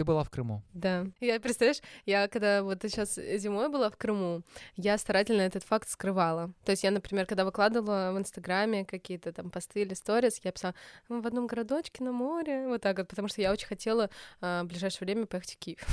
Ты 0.00 0.04
была 0.04 0.24
в 0.24 0.30
Крыму. 0.30 0.62
Да. 0.72 1.04
Я, 1.20 1.38
представляешь, 1.40 1.82
я 2.06 2.26
когда 2.26 2.62
вот 2.62 2.78
сейчас 2.80 3.16
зимой 3.16 3.68
была 3.68 3.90
в 3.90 3.98
Крыму, 3.98 4.40
я 4.76 4.96
старательно 4.96 5.42
этот 5.42 5.62
факт 5.62 5.90
скрывала. 5.90 6.54
То 6.64 6.70
есть 6.70 6.84
я, 6.84 6.90
например, 6.90 7.26
когда 7.26 7.44
выкладывала 7.44 8.10
в 8.14 8.18
Инстаграме 8.18 8.86
какие-то 8.86 9.30
там 9.30 9.50
посты 9.50 9.82
или 9.82 9.92
сторис, 9.92 10.40
я 10.42 10.52
писала 10.52 10.74
«Ну, 11.10 11.20
в 11.20 11.26
одном 11.26 11.46
городочке 11.46 12.02
на 12.02 12.12
море, 12.12 12.66
вот 12.66 12.80
так 12.80 12.96
вот, 12.96 13.08
потому 13.08 13.28
что 13.28 13.42
я 13.42 13.52
очень 13.52 13.66
хотела 13.66 14.08
а, 14.40 14.64
в 14.64 14.68
ближайшее 14.68 15.04
время 15.04 15.26
поехать 15.26 15.56
в 15.56 15.58
Киев. 15.58 15.86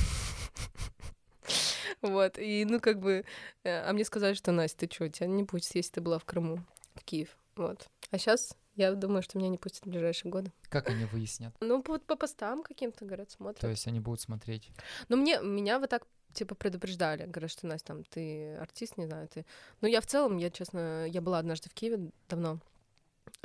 Вот, 2.02 2.38
и 2.38 2.64
ну 2.64 2.80
как 2.80 3.00
бы, 3.00 3.26
э, 3.64 3.90
а 3.90 3.92
мне 3.92 4.06
сказали, 4.06 4.36
что, 4.36 4.52
Настя, 4.52 4.88
ты 4.88 4.94
что, 4.94 5.10
тебя 5.10 5.28
не 5.28 5.44
будет 5.44 5.66
если 5.76 5.92
ты 5.92 6.02
была 6.02 6.20
в 6.20 6.26
Крыму, 6.26 6.60
в 6.96 7.04
Киев, 7.04 7.38
вот. 7.56 7.88
А 8.12 8.18
сейчас 8.18 8.56
я 8.78 8.94
думаю, 8.94 9.24
что 9.24 9.38
меня 9.38 9.50
не 9.50 9.58
пустят 9.58 9.86
в 9.86 9.90
ближайшие 9.90 10.32
годы. 10.32 10.52
Как 10.70 10.90
они 10.90 11.06
выяснят? 11.06 11.54
Ну, 11.62 11.84
вот 11.86 12.06
по 12.06 12.16
постам 12.16 12.64
каким-то, 12.64 13.04
говорят, 13.04 13.32
смотрят. 13.32 13.60
То 13.60 13.68
есть 13.68 13.88
они 13.88 14.00
будут 14.00 14.22
смотреть. 14.22 14.70
Ну, 15.10 15.18
мне, 15.18 15.40
меня 15.42 15.80
вот 15.80 15.90
так 15.90 16.08
типа 16.34 16.56
предупреждали, 16.56 17.26
говорят, 17.26 17.52
что 17.52 17.68
Настя, 17.68 17.88
там, 17.88 18.04
ты 18.04 18.56
артист, 18.56 18.98
не 18.98 19.06
знаю, 19.08 19.28
ты... 19.28 19.46
Ну, 19.82 19.88
я 19.88 20.00
в 20.02 20.06
целом, 20.06 20.38
я, 20.38 20.50
честно, 20.52 21.06
я 21.08 21.20
была 21.22 21.40
однажды 21.40 21.70
в 21.70 21.74
Киеве 21.74 22.12
давно, 22.30 22.60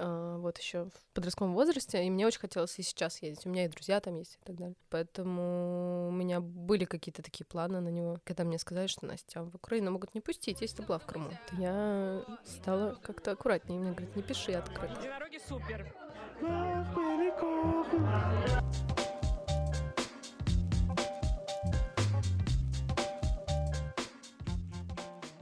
вот 0.03 0.59
еще 0.59 0.85
в 0.85 1.15
подростковом 1.15 1.55
возрасте, 1.55 2.05
и 2.05 2.11
мне 2.11 2.27
очень 2.27 2.41
хотелось 2.41 2.79
и 2.79 2.83
сейчас 2.83 3.23
ездить. 3.23 3.47
У 3.47 3.51
меня 3.51 3.67
и 3.67 3.69
друзья 3.69 4.01
там 4.01 4.17
есть 4.17 4.39
и 4.41 4.45
так 4.45 4.57
далее. 4.57 4.75
Поэтому 4.91 6.09
у 6.09 6.13
меня 6.13 6.41
были 6.41 6.85
какие-то 6.85 7.23
такие 7.23 7.45
планы 7.45 7.81
на 7.81 7.89
него. 7.89 8.19
Когда 8.25 8.45
мне 8.45 8.59
сказали, 8.59 8.87
что 8.87 9.07
Настя, 9.07 9.43
в 9.43 9.55
Украину 9.55 9.91
могут 9.93 10.15
не 10.15 10.21
пустить, 10.21 10.61
если 10.61 10.79
ты 10.79 10.83
была 10.83 10.99
в 10.99 11.07
Крыму, 11.07 11.31
то 11.49 11.57
я 11.57 12.25
стала 12.45 12.95
как-то 13.03 13.33
аккуратнее. 13.33 13.79
Мне 13.81 13.93
говорят, 13.93 14.17
не 14.17 14.23
пиши 14.23 14.53
открыто. 14.53 15.01
Дороги 15.03 15.41
супер. 15.47 15.95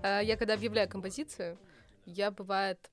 А, 0.02 0.20
я 0.20 0.36
когда 0.36 0.54
объявляю 0.54 0.88
композицию, 0.88 1.58
я 2.06 2.30
бывает 2.30 2.90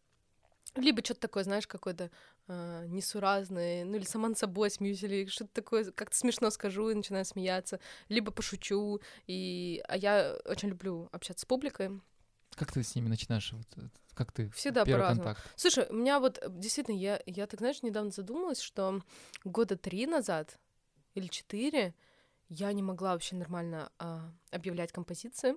либо 0.75 1.03
что-то 1.03 1.21
такое, 1.21 1.43
знаешь, 1.43 1.67
какое-то 1.67 2.09
э, 2.47 2.85
несуразное, 2.87 3.85
ну 3.85 3.95
или 3.95 4.03
сама 4.03 4.29
над 4.29 4.37
собой 4.37 4.69
смеюсь, 4.69 5.03
или 5.03 5.25
что-то 5.27 5.51
такое, 5.53 5.91
как-то 5.91 6.17
смешно 6.17 6.49
скажу 6.49 6.89
и 6.89 6.95
начинаю 6.95 7.25
смеяться, 7.25 7.79
либо 8.09 8.31
пошучу, 8.31 8.99
и... 9.27 9.81
а 9.88 9.97
я 9.97 10.38
очень 10.45 10.69
люблю 10.69 11.09
общаться 11.11 11.43
с 11.43 11.45
публикой. 11.45 12.01
Как 12.55 12.71
ты 12.71 12.83
с 12.83 12.95
ними 12.95 13.07
начинаешь? 13.07 13.51
Вот, 13.53 13.67
э, 13.77 13.88
как 14.13 14.31
ты 14.31 14.49
Всегда 14.51 14.83
первый 14.83 15.07
контакт? 15.07 15.41
Слушай, 15.55 15.88
у 15.89 15.95
меня 15.95 16.19
вот 16.19 16.41
действительно, 16.47 16.95
я, 16.95 17.21
я 17.25 17.45
так, 17.47 17.59
знаешь, 17.59 17.83
недавно 17.83 18.11
задумалась, 18.11 18.59
что 18.59 19.01
года 19.43 19.77
три 19.77 20.07
назад 20.07 20.57
или 21.13 21.27
четыре 21.27 21.93
я 22.50 22.72
не 22.72 22.81
могла 22.81 23.12
вообще 23.12 23.36
нормально 23.36 23.92
а, 24.00 24.31
объявлять 24.52 24.92
композиции. 24.92 25.56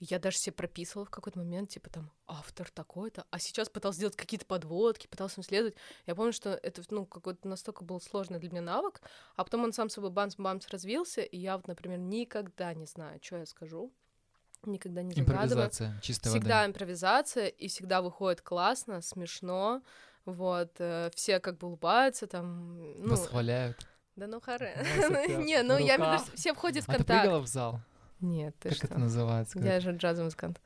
Я 0.00 0.18
даже 0.18 0.38
себе 0.38 0.52
прописывала 0.52 1.06
в 1.06 1.10
какой-то 1.10 1.38
момент, 1.38 1.70
типа 1.70 1.90
там 1.90 2.10
автор 2.26 2.70
такой-то, 2.70 3.24
а 3.30 3.38
сейчас 3.38 3.68
пыталась 3.68 3.96
сделать 3.96 4.16
какие-то 4.16 4.46
подводки, 4.46 5.06
пыталась 5.06 5.36
им 5.36 5.44
следовать. 5.44 5.76
Я 6.06 6.14
помню, 6.14 6.32
что 6.32 6.50
это 6.50 6.82
ну 6.90 7.06
какой-то 7.06 7.46
настолько 7.46 7.84
был 7.84 8.00
сложный 8.00 8.40
для 8.40 8.50
меня 8.50 8.62
навык, 8.62 9.00
а 9.36 9.44
потом 9.44 9.64
он 9.64 9.72
сам 9.72 9.88
собой 9.88 10.10
бамс-бамс 10.10 10.68
развился, 10.70 11.22
и 11.22 11.38
я 11.38 11.56
вот, 11.56 11.68
например, 11.68 11.98
никогда 11.98 12.74
не 12.74 12.86
знаю, 12.86 13.20
что 13.22 13.36
я 13.36 13.46
скажу, 13.46 13.92
никогда 14.64 15.02
не 15.02 15.12
загадываю. 15.12 15.44
Импровизация, 15.44 16.00
чистая 16.02 16.30
Всегда 16.32 16.56
вода. 16.56 16.66
импровизация, 16.66 17.46
и 17.46 17.68
всегда 17.68 18.02
выходит 18.02 18.40
классно, 18.40 19.02
смешно, 19.02 19.82
вот, 20.24 20.72
э, 20.78 21.10
все 21.14 21.38
как 21.38 21.58
бы 21.58 21.68
улыбаются, 21.68 22.26
там, 22.26 22.76
ну... 23.00 23.10
Восхваляют. 23.10 23.86
Да 24.16 24.26
ну 24.26 24.40
харе. 24.40 24.76
Не, 25.28 25.62
ну 25.62 25.76
я 25.76 25.96
имею 25.96 26.20
все 26.34 26.54
входят 26.54 26.84
в 26.84 26.86
контакт. 26.86 27.10
А 27.10 27.14
ты 27.14 27.20
прыгала 27.20 27.40
в 27.40 27.46
зал? 27.46 27.80
Нет, 28.20 28.54
ты 28.60 28.70
Как 28.70 28.84
это 28.84 28.98
называется? 28.98 29.58
Я 29.58 29.80
же 29.80 29.92
джазовый 29.92 30.26
музыкант. 30.26 30.60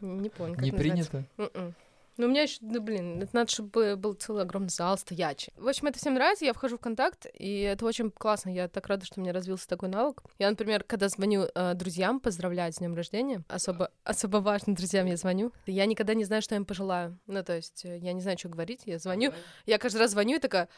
Не 0.00 0.28
помню, 0.28 0.54
как 0.54 0.64
Не 0.64 0.72
принято? 0.72 1.24
М-м. 1.38 1.74
Ну, 2.18 2.26
у 2.26 2.30
меня 2.30 2.42
еще, 2.42 2.58
ну, 2.62 2.80
блин, 2.80 3.22
это 3.22 3.30
надо, 3.32 3.50
чтобы 3.50 3.94
был 3.94 4.12
целый 4.14 4.42
огромный 4.42 4.70
зал 4.70 4.98
стоячий. 4.98 5.52
В 5.56 5.68
общем, 5.68 5.86
это 5.86 5.98
всем 6.00 6.14
нравится, 6.14 6.44
я 6.44 6.52
вхожу 6.52 6.76
в 6.76 6.80
контакт, 6.80 7.26
и 7.32 7.60
это 7.60 7.86
очень 7.86 8.10
классно. 8.10 8.50
Я 8.50 8.66
так 8.66 8.88
рада, 8.88 9.06
что 9.06 9.20
у 9.20 9.22
меня 9.22 9.32
развился 9.32 9.68
такой 9.68 9.88
навык. 9.88 10.24
Я, 10.36 10.50
например, 10.50 10.82
когда 10.82 11.08
звоню 11.08 11.46
э, 11.54 11.74
друзьям 11.74 12.18
поздравлять 12.18 12.74
с 12.74 12.78
днем 12.78 12.96
рождения, 12.96 13.44
особо, 13.48 13.92
особо 14.02 14.38
важным 14.38 14.74
друзьям 14.74 15.06
я 15.06 15.16
звоню, 15.16 15.52
я 15.66 15.86
никогда 15.86 16.14
не 16.14 16.24
знаю, 16.24 16.42
что 16.42 16.56
я 16.56 16.58
им 16.58 16.64
пожелаю. 16.64 17.16
Ну, 17.28 17.44
то 17.44 17.54
есть, 17.54 17.84
э, 17.84 17.98
я 17.98 18.12
не 18.12 18.20
знаю, 18.20 18.36
что 18.36 18.48
говорить, 18.48 18.82
я 18.84 18.98
звоню, 18.98 19.32
я 19.66 19.78
каждый 19.78 19.98
раз 19.98 20.10
звоню 20.10 20.38
и 20.38 20.40
такая, 20.40 20.68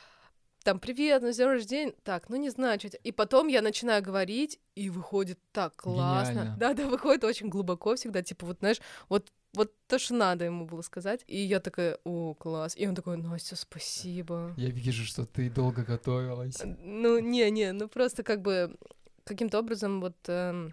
там, 0.62 0.78
привет, 0.78 1.22
на 1.22 1.32
день 1.32 1.47
рождения. 1.47 1.94
Так, 2.03 2.28
ну 2.28 2.37
не 2.37 2.50
знаю, 2.50 2.78
что 2.78 2.88
И 2.88 3.12
потом 3.12 3.48
я 3.48 3.62
начинаю 3.62 4.03
говорить, 4.03 4.60
и 4.75 4.91
выходит 4.91 5.38
так 5.53 5.76
классно. 5.76 6.56
Да, 6.59 6.75
да, 6.75 6.87
выходит 6.87 7.25
очень 7.25 7.48
глубоко 7.48 7.94
всегда. 7.97 8.22
Типа, 8.22 8.47
вот 8.47 8.59
знаешь, 8.60 8.81
вот 9.09 9.32
вот 9.53 9.72
то, 9.88 9.98
что 9.98 10.15
надо 10.15 10.44
ему 10.44 10.66
было 10.66 10.82
сказать. 10.82 11.25
И 11.26 11.38
я 11.38 11.59
такая, 11.60 11.98
о, 12.04 12.34
класс. 12.34 12.75
И 12.76 12.87
он 12.87 12.94
такой, 12.94 13.16
Настя, 13.16 13.56
спасибо. 13.56 14.54
Я 14.56 14.71
вижу, 14.71 15.04
что 15.04 15.26
ты 15.26 15.50
долго 15.50 15.82
готовилась. 15.82 16.62
Ну, 16.65 17.19
не-не, 17.19 17.72
ну 17.72 17.88
просто 17.88 18.22
как 18.22 18.42
бы 18.42 18.77
каким-то 19.25 19.59
образом 19.59 20.00
вот 20.00 20.16
э, 20.28 20.71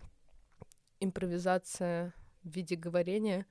импровизация 0.99 2.13
в 2.43 2.49
виде 2.49 2.75
говорения, 2.75 3.45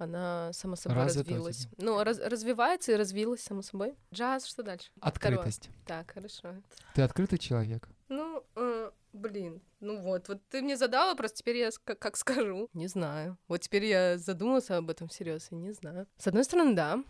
она 0.00 0.52
само 0.52 0.76
собой 0.76 0.98
Развита 0.98 1.30
развилась. 1.30 1.68
Ну, 1.76 2.02
раз, 2.02 2.18
развивается 2.18 2.92
и 2.92 2.96
развилась 2.96 3.42
само 3.42 3.62
собой. 3.62 3.96
Джаз, 4.12 4.46
что 4.46 4.62
дальше? 4.62 4.90
Открытость. 5.00 5.68
Второе. 5.84 6.04
Так, 6.04 6.12
хорошо. 6.12 6.54
Ты 6.94 7.02
открытый 7.02 7.38
человек? 7.38 7.88
Ну, 8.08 8.44
э, 8.56 8.90
блин, 9.12 9.62
ну 9.80 10.00
вот, 10.00 10.28
вот 10.28 10.40
ты 10.48 10.62
мне 10.62 10.76
задала, 10.76 11.14
просто 11.14 11.38
теперь 11.38 11.56
я 11.56 11.70
как, 11.84 11.98
как 11.98 12.16
скажу. 12.16 12.68
Не 12.72 12.86
знаю. 12.86 13.38
Вот 13.48 13.58
теперь 13.58 13.84
я 13.84 14.18
задумался 14.18 14.76
об 14.76 14.90
этом 14.90 15.08
всерьез 15.08 15.48
и 15.50 15.54
не 15.54 15.72
знаю. 15.72 16.06
С 16.16 16.26
одной 16.26 16.44
стороны, 16.44 16.74
да. 16.74 17.04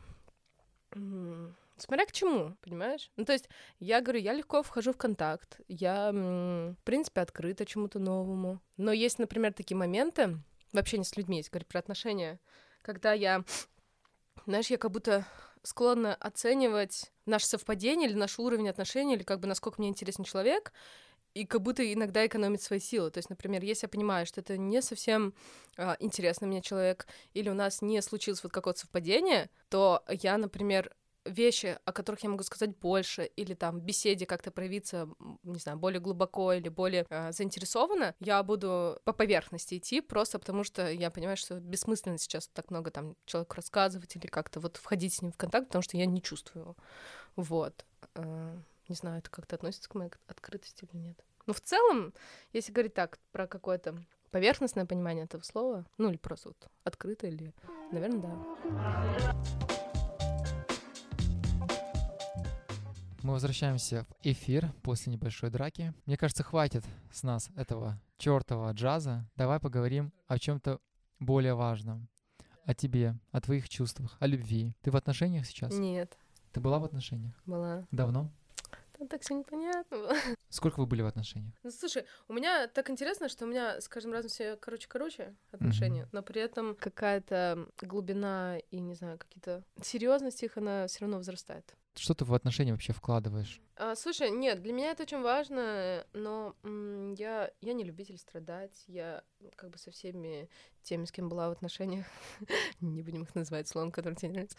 Смотря 1.76 2.04
к 2.04 2.12
чему, 2.12 2.56
понимаешь? 2.60 3.10
Ну, 3.16 3.24
то 3.24 3.32
есть, 3.32 3.48
я 3.78 4.02
говорю, 4.02 4.20
я 4.20 4.34
легко 4.34 4.62
вхожу 4.62 4.92
в 4.92 4.98
контакт, 4.98 5.60
я, 5.66 6.12
в 6.12 6.76
принципе, 6.84 7.22
открыта 7.22 7.64
чему-то 7.64 7.98
новому. 7.98 8.60
Но 8.76 8.92
есть, 8.92 9.18
например, 9.18 9.54
такие 9.54 9.78
моменты, 9.78 10.38
вообще 10.72 10.98
не 10.98 11.04
с 11.04 11.16
людьми, 11.16 11.38
если 11.38 11.50
говорить 11.50 11.68
про 11.68 11.78
отношения, 11.78 12.38
когда 12.82 13.12
я, 13.12 13.44
знаешь, 14.46 14.68
я 14.68 14.78
как 14.78 14.90
будто 14.90 15.26
склонна 15.62 16.14
оценивать 16.14 17.12
наше 17.26 17.46
совпадение 17.46 18.08
или 18.08 18.16
наш 18.16 18.38
уровень 18.38 18.68
отношений, 18.68 19.14
или 19.14 19.22
как 19.22 19.40
бы 19.40 19.46
насколько 19.46 19.80
мне 19.80 19.88
интересен 19.88 20.24
человек, 20.24 20.72
и 21.34 21.46
как 21.46 21.62
будто 21.62 21.92
иногда 21.92 22.26
экономить 22.26 22.62
свои 22.62 22.80
силы. 22.80 23.10
То 23.10 23.18
есть, 23.18 23.30
например, 23.30 23.62
если 23.62 23.84
я 23.84 23.88
понимаю, 23.88 24.26
что 24.26 24.40
это 24.40 24.56
не 24.56 24.82
совсем 24.82 25.32
э, 25.76 25.94
интересный 26.00 26.48
мне 26.48 26.60
человек, 26.60 27.06
или 27.34 27.48
у 27.48 27.54
нас 27.54 27.82
не 27.82 28.02
случилось 28.02 28.42
вот 28.42 28.52
какое-то 28.52 28.80
совпадение, 28.80 29.48
то 29.68 30.02
я, 30.08 30.38
например, 30.38 30.92
вещи, 31.24 31.78
о 31.84 31.92
которых 31.92 32.22
я 32.22 32.30
могу 32.30 32.42
сказать 32.42 32.76
больше, 32.78 33.24
или 33.24 33.54
там 33.54 33.80
беседе 33.80 34.26
как-то 34.26 34.50
проявиться, 34.50 35.08
не 35.42 35.58
знаю, 35.58 35.78
более 35.78 36.00
глубоко 36.00 36.52
или 36.52 36.68
более 36.68 37.06
э, 37.08 37.32
заинтересованно, 37.32 38.14
я 38.20 38.42
буду 38.42 39.00
по 39.04 39.12
поверхности 39.12 39.78
идти, 39.78 40.00
просто 40.00 40.38
потому 40.38 40.64
что 40.64 40.90
я 40.90 41.10
понимаю, 41.10 41.36
что 41.36 41.60
бессмысленно 41.60 42.18
сейчас 42.18 42.48
так 42.48 42.70
много 42.70 42.90
там 42.90 43.16
человеку 43.26 43.56
рассказывать 43.56 44.16
или 44.16 44.26
как-то 44.26 44.60
вот 44.60 44.76
входить 44.76 45.14
с 45.14 45.22
ним 45.22 45.32
в 45.32 45.36
контакт, 45.36 45.68
потому 45.68 45.82
что 45.82 45.96
я 45.96 46.06
не 46.06 46.22
чувствую 46.22 46.62
его. 46.62 46.76
Вот. 47.36 47.84
Э, 48.14 48.56
не 48.88 48.94
знаю, 48.94 49.18
это 49.18 49.30
как-то 49.30 49.56
относится 49.56 49.88
к 49.88 49.94
моей 49.94 50.10
открытости 50.26 50.88
или 50.90 51.00
нет. 51.00 51.24
Но 51.46 51.54
в 51.54 51.60
целом, 51.60 52.12
если 52.52 52.72
говорить 52.72 52.94
так 52.94 53.18
про 53.32 53.46
какое-то 53.46 53.96
поверхностное 54.30 54.86
понимание 54.86 55.24
этого 55.24 55.42
слова, 55.42 55.86
ну 55.98 56.10
или 56.10 56.16
просто 56.16 56.48
вот 56.48 56.68
открыто 56.84 57.26
или, 57.26 57.52
наверное, 57.90 58.20
да. 58.20 59.79
Мы 63.22 63.34
возвращаемся 63.34 64.06
в 64.08 64.14
эфир 64.22 64.72
после 64.82 65.12
небольшой 65.12 65.50
драки. 65.50 65.92
Мне 66.06 66.16
кажется, 66.16 66.42
хватит 66.42 66.84
с 67.12 67.22
нас 67.22 67.50
этого 67.54 68.00
чертового 68.16 68.72
джаза. 68.72 69.28
Давай 69.36 69.60
поговорим 69.60 70.10
о 70.26 70.38
чем-то 70.38 70.80
более 71.18 71.54
важном. 71.54 72.08
О 72.64 72.74
тебе, 72.74 73.14
о 73.30 73.40
твоих 73.42 73.68
чувствах, 73.68 74.16
о 74.20 74.26
любви. 74.26 74.74
Ты 74.80 74.90
в 74.90 74.96
отношениях 74.96 75.44
сейчас? 75.44 75.74
Нет. 75.74 76.16
Ты 76.52 76.60
была 76.60 76.78
в 76.78 76.84
отношениях? 76.84 77.34
Была. 77.44 77.86
Давно? 77.90 78.30
Там 78.96 79.06
так 79.06 79.20
все 79.20 79.34
непонятно 79.34 79.98
было. 79.98 80.14
Сколько 80.48 80.80
вы 80.80 80.86
были 80.86 81.02
в 81.02 81.06
отношениях? 81.06 81.54
Ну, 81.62 81.70
слушай, 81.70 82.04
у 82.28 82.32
меня 82.32 82.68
так 82.68 82.88
интересно, 82.88 83.28
что 83.28 83.44
у 83.44 83.48
меня 83.48 83.80
с 83.80 83.88
каждым 83.88 84.12
разом 84.12 84.30
все 84.30 84.56
короче-короче 84.56 85.34
отношения, 85.52 86.02
mm-hmm. 86.02 86.12
но 86.12 86.22
при 86.22 86.40
этом 86.40 86.74
какая-то 86.74 87.66
глубина 87.82 88.58
и, 88.70 88.80
не 88.80 88.94
знаю, 88.94 89.18
какие-то 89.18 89.62
серьезность 89.82 90.42
их, 90.42 90.56
она 90.56 90.86
все 90.86 91.00
равно 91.00 91.18
возрастает. 91.18 91.74
Что 91.96 92.14
ты 92.14 92.24
в 92.24 92.32
отношения 92.34 92.72
вообще 92.72 92.92
вкладываешь? 92.92 93.60
А, 93.76 93.94
слушай, 93.94 94.30
нет, 94.30 94.62
для 94.62 94.72
меня 94.72 94.92
это 94.92 95.02
очень 95.02 95.20
важно, 95.22 96.06
но 96.12 96.54
м- 96.62 97.12
я, 97.14 97.50
я 97.60 97.72
не 97.72 97.84
любитель 97.84 98.18
страдать. 98.18 98.84
Я 98.86 99.22
как 99.56 99.70
бы 99.70 99.78
со 99.78 99.90
всеми 99.90 100.48
теми, 100.82 101.04
с 101.04 101.12
кем 101.12 101.28
была 101.28 101.48
в 101.48 101.52
отношениях, 101.52 102.06
не 102.80 103.02
будем 103.02 103.22
их 103.22 103.34
называть 103.34 103.68
словом, 103.68 103.90
который 103.90 104.14
тебе 104.14 104.32
нравится, 104.32 104.56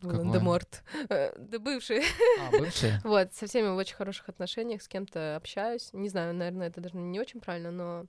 Какое? 0.00 0.32
Деморт. 0.32 0.84
Да 1.08 1.58
бывший. 1.58 2.02
А, 2.38 2.50
бывшие? 2.52 3.00
Вот, 3.04 3.34
со 3.34 3.46
всеми 3.46 3.68
в 3.68 3.76
очень 3.76 3.96
хороших 3.96 4.28
отношениях, 4.28 4.82
с 4.82 4.88
кем-то 4.88 5.34
общаюсь. 5.36 5.90
Не 5.92 6.08
знаю, 6.08 6.34
наверное, 6.34 6.68
это 6.68 6.80
даже 6.80 6.96
не 6.96 7.18
очень 7.20 7.40
правильно, 7.40 7.70
но 7.72 8.06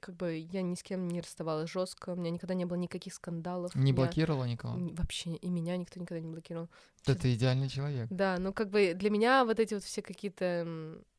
как 0.00 0.14
бы 0.16 0.36
я 0.36 0.62
ни 0.62 0.74
с 0.74 0.82
кем 0.82 1.08
не 1.08 1.20
расставалась 1.20 1.70
жестко, 1.70 2.10
у 2.10 2.16
меня 2.16 2.30
никогда 2.30 2.54
не 2.54 2.64
было 2.64 2.76
никаких 2.76 3.14
скандалов. 3.14 3.74
Не 3.74 3.90
Я- 3.90 3.96
блокировала 3.96 4.44
никого? 4.44 4.78
Вообще, 4.92 5.34
и 5.34 5.48
меня 5.48 5.76
никто 5.76 5.98
никогда 6.00 6.20
не 6.20 6.30
блокировал. 6.30 6.68
Да 7.06 7.14
ты 7.14 7.34
идеальный 7.34 7.68
человек. 7.68 8.08
Да, 8.10 8.38
ну 8.38 8.52
как 8.52 8.70
бы 8.70 8.94
для 8.94 9.10
меня 9.10 9.44
вот 9.44 9.58
эти 9.60 9.74
вот 9.74 9.82
все 9.82 10.02
какие-то, 10.02 10.64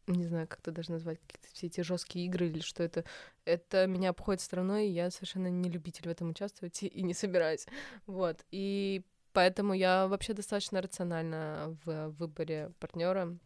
не 0.08 0.26
знаю, 0.26 0.48
как 0.48 0.60
это 0.60 0.72
даже 0.72 0.92
назвать, 0.92 1.20
какие-то 1.20 1.48
все 1.54 1.68
эти 1.68 1.82
жесткие 1.82 2.26
игры 2.26 2.48
или 2.48 2.60
что 2.60 2.84
это, 2.84 3.04
это 3.46 3.88
меня 3.88 4.10
обходит 4.10 4.42
стороной, 4.42 4.88
и 4.88 4.92
я 4.92 5.12
совершенно 5.12 5.48
не 5.48 5.70
любитель 5.70 6.04
в 6.08 6.12
этом 6.12 6.30
участвовать 6.30 6.82
и, 6.84 6.88
и 6.88 7.04
не 7.04 7.14
собираюсь. 7.14 7.66
Вот. 8.08 8.44
И 8.52 9.04
поэтому 9.34 9.74
я 9.74 10.08
вообще 10.08 10.34
достаточно 10.34 10.82
рациональна 10.82 11.78
в 11.86 12.10
выборе 12.12 12.72
партнера. 12.80 13.38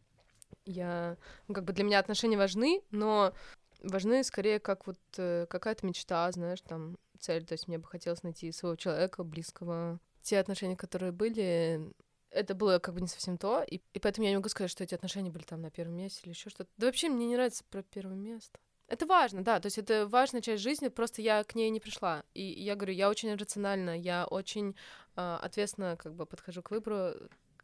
Я, 0.66 1.18
ну, 1.48 1.54
как 1.54 1.64
бы 1.64 1.74
для 1.74 1.84
меня 1.84 2.00
отношения 2.00 2.38
важны, 2.38 2.82
но 2.90 3.34
важны 3.82 4.24
скорее 4.24 4.60
как 4.60 4.88
вот 4.88 5.00
э, 5.18 5.46
какая-то 5.50 5.86
мечта, 5.86 6.32
знаешь, 6.32 6.62
там 6.62 6.98
цель. 7.20 7.46
То 7.46 7.54
есть 7.54 7.68
мне 7.68 7.78
бы 7.78 7.88
хотелось 7.88 8.24
найти 8.24 8.52
своего 8.52 8.76
человека 8.76 9.24
близкого. 9.24 10.00
Те 10.22 10.40
отношения, 10.40 10.76
которые 10.76 11.12
были, 11.12 11.94
это 12.36 12.56
было 12.56 12.80
как 12.80 12.94
бы 12.96 13.02
не 13.02 13.08
совсем 13.08 13.38
то, 13.38 13.64
и, 13.64 13.82
и 13.94 14.00
поэтому 14.00 14.26
я 14.26 14.32
не 14.32 14.38
могу 14.38 14.50
сказать, 14.50 14.72
что 14.72 14.84
эти 14.84 14.96
отношения 14.96 15.30
были 15.30 15.44
там 15.44 15.62
на 15.62 15.72
первом 15.72 15.96
месте 15.96 16.22
или 16.24 16.32
еще 16.32 16.50
что-то. 16.50 16.70
Да 16.78 16.88
вообще 16.88 17.10
мне 17.10 17.28
не 17.28 17.36
нравится 17.36 17.64
про 17.70 17.82
первое 17.84 18.16
место. 18.16 18.60
Это 18.88 19.08
важно, 19.08 19.44
да, 19.44 19.60
то 19.60 19.66
есть 19.66 19.80
это 19.80 20.06
важная 20.06 20.42
часть 20.42 20.62
жизни, 20.62 20.90
просто 20.90 21.22
я 21.22 21.44
к 21.44 21.56
ней 21.56 21.72
не 21.72 21.80
пришла. 21.80 22.24
И 22.36 22.44
я 22.44 22.76
говорю, 22.76 22.94
я 22.94 23.10
очень 23.10 23.34
рациональна, 23.34 23.98
я 24.00 24.26
очень 24.26 24.76
э, 25.16 25.38
ответственно 25.42 25.98
как 25.98 26.14
бы 26.14 26.28
подхожу 26.28 26.62
к 26.62 26.70
выбору, 26.70 27.16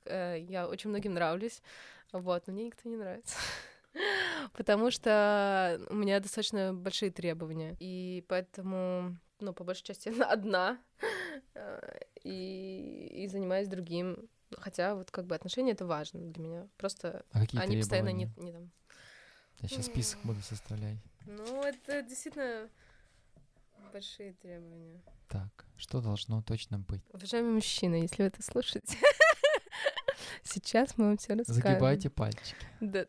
э, 0.05 0.39
я 0.39 0.67
очень 0.67 0.89
многим 0.89 1.13
нравлюсь, 1.13 1.61
вот, 2.11 2.47
но 2.47 2.53
мне 2.53 2.65
никто 2.65 2.89
не 2.89 2.97
нравится. 2.97 3.35
Потому 4.53 4.91
что 4.91 5.79
у 5.89 5.95
меня 5.95 6.19
достаточно 6.19 6.73
большие 6.73 7.11
требования, 7.11 7.75
и 7.79 8.23
поэтому, 8.27 9.17
ну, 9.39 9.53
по 9.53 9.63
большей 9.63 9.83
части, 9.83 10.09
одна, 10.21 10.79
э, 11.53 11.99
и, 12.23 13.23
и 13.23 13.27
занимаюсь 13.27 13.67
другим. 13.67 14.29
Хотя 14.57 14.95
вот 14.95 15.11
как 15.11 15.25
бы 15.27 15.35
отношения— 15.35 15.71
это 15.73 15.85
важно 15.85 16.19
для 16.19 16.43
меня. 16.43 16.67
Просто 16.77 17.25
А 17.31 17.39
какие 17.39 17.61
они 17.61 17.77
постоянно 17.77 18.11
не, 18.11 18.29
не 18.37 18.51
там. 18.51 18.71
Я 19.59 19.69
сейчас 19.69 19.85
список 19.85 20.19
буду 20.23 20.41
составлять. 20.41 20.97
Ну, 21.25 21.63
это 21.63 22.01
действительно 22.01 22.67
большие 23.93 24.33
требования. 24.33 25.01
Так, 25.27 25.65
что 25.77 26.01
должно 26.01 26.41
точно 26.41 26.79
быть? 26.79 27.01
Уважаемый 27.13 27.53
мужчина, 27.53 27.95
если 27.95 28.23
вы 28.23 28.27
это 28.27 28.43
слушаете, 28.43 28.97
сейчас 30.43 30.97
мы 30.97 31.05
вам 31.05 31.17
все 31.17 31.35
расскажем. 31.35 31.61
Загибайте 31.61 32.09
пальчики. 32.09 32.55
Да, 32.81 33.05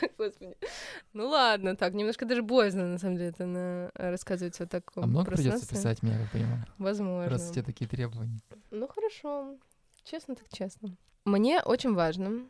господи. 0.18 0.56
Ну 1.12 1.28
ладно, 1.28 1.76
так, 1.76 1.94
немножко 1.94 2.24
даже 2.24 2.42
боязно, 2.42 2.86
на 2.86 2.98
самом 2.98 3.16
деле, 3.16 3.30
это 3.30 3.46
на... 3.46 3.90
рассказывать 3.94 4.58
вот 4.58 4.70
таком 4.70 5.04
А 5.04 5.06
много 5.06 5.30
придется 5.30 5.68
писать 5.68 6.02
мне, 6.02 6.12
я 6.12 6.18
так 6.18 6.32
понимаю? 6.32 6.64
Возможно. 6.78 7.30
Раз 7.30 7.50
у 7.50 7.52
тебя 7.52 7.62
такие 7.64 7.88
требования. 7.88 8.40
Ну 8.70 8.88
хорошо, 8.88 9.56
честно 10.04 10.34
так 10.34 10.46
честно. 10.50 10.96
Мне 11.24 11.60
очень 11.62 11.94
важно, 11.94 12.46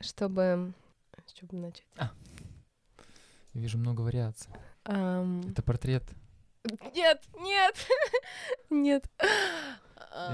чтобы... 0.00 0.72
С 1.26 1.32
чего 1.32 1.48
бы 1.48 1.56
начать? 1.56 1.84
Я 3.54 3.60
вижу 3.60 3.76
много 3.76 4.02
вариаций. 4.02 4.50
Ам, 4.84 5.42
Это 5.50 5.62
портрет 5.62 6.04
Нет, 6.94 7.22
нет, 7.40 7.74
нет. 8.70 9.10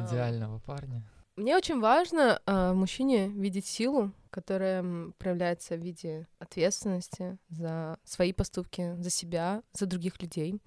Идеального 0.07 0.59
парня. 0.59 1.03
Мне 1.37 1.57
очень 1.57 1.81
важно 1.81 2.41
в 2.47 2.73
мужчине 2.75 3.29
видеть 3.29 3.67
силу, 3.67 4.13
которая 4.31 4.85
проявляется 5.19 5.75
в 5.75 5.81
виде 5.81 6.29
ответственности 6.39 7.39
за 7.49 7.99
свои 8.05 8.33
поступки, 8.33 8.95
за 8.99 9.11
себя, 9.11 9.63
за 9.73 9.87
других 9.87 10.21
людей. 10.23 10.61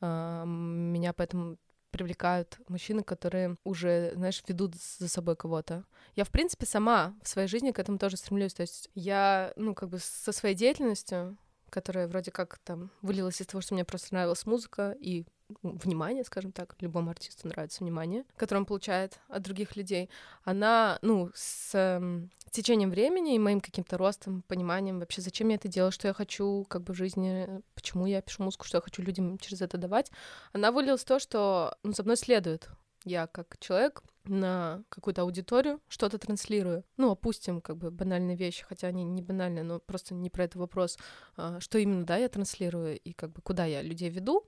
М, 0.00 0.92
Меня 0.92 1.12
поэтому 1.12 1.56
привлекают 1.90 2.58
мужчины, 2.68 3.02
которые 3.02 3.56
уже, 3.64 4.12
знаешь, 4.14 4.42
ведут 4.46 4.76
за 4.76 5.08
собой 5.08 5.36
кого-то. 5.36 5.84
Я, 6.14 6.24
в 6.24 6.30
принципе, 6.30 6.66
сама 6.66 7.14
в 7.22 7.28
своей 7.28 7.48
жизни 7.48 7.70
к 7.72 7.78
этому 7.78 7.98
тоже 7.98 8.16
стремлюсь. 8.16 8.54
То 8.54 8.62
есть 8.62 8.90
я, 8.94 9.52
ну, 9.56 9.74
как 9.74 9.90
бы 9.90 9.98
со 9.98 10.32
своей 10.32 10.54
деятельностью, 10.54 11.36
которая 11.68 12.08
вроде 12.08 12.30
как 12.30 12.58
там 12.58 12.90
вылилась 13.02 13.40
из 13.40 13.46
того, 13.46 13.60
что 13.60 13.74
мне 13.74 13.84
просто 13.84 14.14
нравилась 14.14 14.46
музыка 14.46 14.96
и 15.00 15.26
внимание, 15.62 16.24
скажем 16.24 16.52
так, 16.52 16.76
любому 16.80 17.10
артисту 17.10 17.48
нравится 17.48 17.82
внимание, 17.82 18.24
которое 18.36 18.60
он 18.60 18.66
получает 18.66 19.18
от 19.28 19.42
других 19.42 19.76
людей, 19.76 20.10
она, 20.44 20.98
ну, 21.02 21.30
с 21.34 21.70
эм, 21.74 22.30
течением 22.50 22.90
времени 22.90 23.34
и 23.34 23.38
моим 23.38 23.60
каким-то 23.60 23.98
ростом, 23.98 24.42
пониманием 24.48 25.00
вообще, 25.00 25.20
зачем 25.22 25.48
я 25.48 25.56
это 25.56 25.68
делаю, 25.68 25.92
что 25.92 26.08
я 26.08 26.14
хочу 26.14 26.64
как 26.68 26.82
бы 26.82 26.94
в 26.94 26.96
жизни, 26.96 27.48
почему 27.74 28.06
я 28.06 28.22
пишу 28.22 28.42
музыку, 28.42 28.64
что 28.64 28.78
я 28.78 28.82
хочу 28.82 29.02
людям 29.02 29.38
через 29.38 29.62
это 29.62 29.78
давать, 29.78 30.10
она 30.52 30.72
вылилась 30.72 31.02
в 31.02 31.06
то, 31.06 31.18
что 31.18 31.76
ну, 31.82 31.92
за 31.92 32.02
мной 32.02 32.16
следует. 32.16 32.68
Я 33.04 33.26
как 33.26 33.58
человек 33.58 34.02
на 34.24 34.84
какую-то 34.88 35.22
аудиторию 35.22 35.80
что-то 35.88 36.18
транслирую. 36.18 36.84
Ну, 36.96 37.10
опустим 37.10 37.60
как 37.60 37.76
бы 37.76 37.90
банальные 37.90 38.36
вещи, 38.36 38.64
хотя 38.64 38.88
они 38.88 39.04
не 39.04 39.22
банальные, 39.22 39.64
но 39.64 39.80
просто 39.80 40.14
не 40.14 40.30
про 40.30 40.44
это 40.44 40.58
вопрос. 40.58 40.98
А, 41.36 41.58
Что 41.60 41.78
именно, 41.78 42.04
да, 42.04 42.16
я 42.16 42.28
транслирую 42.28 42.98
и 42.98 43.12
как 43.12 43.32
бы 43.32 43.42
куда 43.42 43.64
я 43.64 43.82
людей 43.82 44.10
веду. 44.10 44.46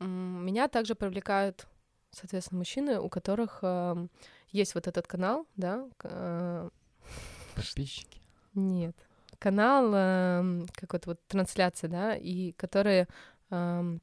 Меня 0.00 0.68
также 0.68 0.94
привлекают, 0.94 1.66
соответственно, 2.10 2.58
мужчины, 2.58 3.00
у 3.00 3.08
которых 3.08 3.58
эм, 3.62 4.10
есть 4.48 4.74
вот 4.74 4.86
этот 4.86 5.06
канал, 5.06 5.46
да, 5.56 5.86
э, 6.04 6.70
Подписчики. 7.54 8.20
нет, 8.54 8.96
канал 9.38 9.92
эм, 9.94 10.66
какой-то 10.74 11.10
вот 11.10 11.26
трансляции, 11.26 11.86
да, 11.86 12.16
и 12.16 12.52
которые 12.52 13.08
эм, 13.50 14.00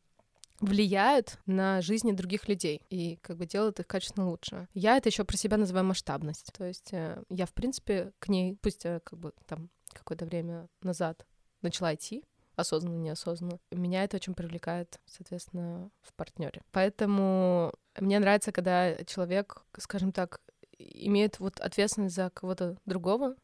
влияют 0.60 1.38
на 1.46 1.82
жизни 1.82 2.12
других 2.12 2.48
людей 2.48 2.82
и 2.90 3.18
как 3.22 3.38
бы 3.38 3.46
делают 3.46 3.80
их 3.80 3.88
качественно 3.88 4.28
лучше. 4.30 4.68
Я 4.74 4.98
это 4.98 5.10
еще 5.10 5.24
про 5.24 5.38
себя 5.38 5.58
называю 5.58 5.86
масштабность. 5.86 6.52
То 6.58 6.64
есть 6.66 6.94
э, 6.94 7.22
я, 7.30 7.46
в 7.46 7.54
принципе, 7.54 8.12
к 8.20 8.28
ней, 8.30 8.56
пусть 8.62 8.86
э, 8.86 9.00
как 9.04 9.20
бы 9.20 9.34
там 9.46 9.70
какое-то 9.94 10.26
время 10.26 10.68
назад 10.82 11.26
начала 11.62 11.94
идти, 11.94 12.24
осознанно, 12.58 12.98
неосознанно. 12.98 13.60
Меня 13.72 14.04
это 14.04 14.18
очень 14.18 14.34
привлекает, 14.34 15.00
соответственно, 15.06 15.90
в 16.02 16.14
партнере. 16.14 16.62
Поэтому 16.72 17.72
мне 17.98 18.20
нравится, 18.20 18.52
когда 18.52 18.96
человек, 19.06 19.64
скажем 19.78 20.12
так, 20.12 20.42
имеет 20.78 21.40
вот 21.40 21.60
ответственность 21.60 22.16
за 22.16 22.30
кого-то 22.32 22.78
другого, 22.86 23.36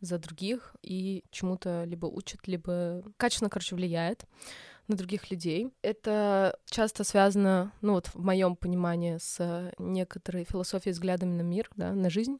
за 0.00 0.18
других 0.18 0.74
и 0.82 1.24
чему-то 1.30 1.84
либо 1.84 2.06
учит, 2.06 2.46
либо 2.46 3.02
качественно, 3.16 3.50
короче, 3.50 3.74
влияет 3.74 4.24
на 4.88 4.96
других 4.96 5.30
людей. 5.30 5.72
Это 5.82 6.58
часто 6.66 7.04
связано, 7.04 7.72
ну 7.80 7.94
вот 7.94 8.08
в 8.08 8.16
моем 8.16 8.56
понимании, 8.56 9.18
с 9.18 9.72
некоторой 9.78 10.44
философией, 10.44 10.92
взглядами 10.92 11.34
на 11.34 11.42
мир, 11.42 11.70
да, 11.76 11.92
на 11.92 12.10
жизнь. 12.10 12.38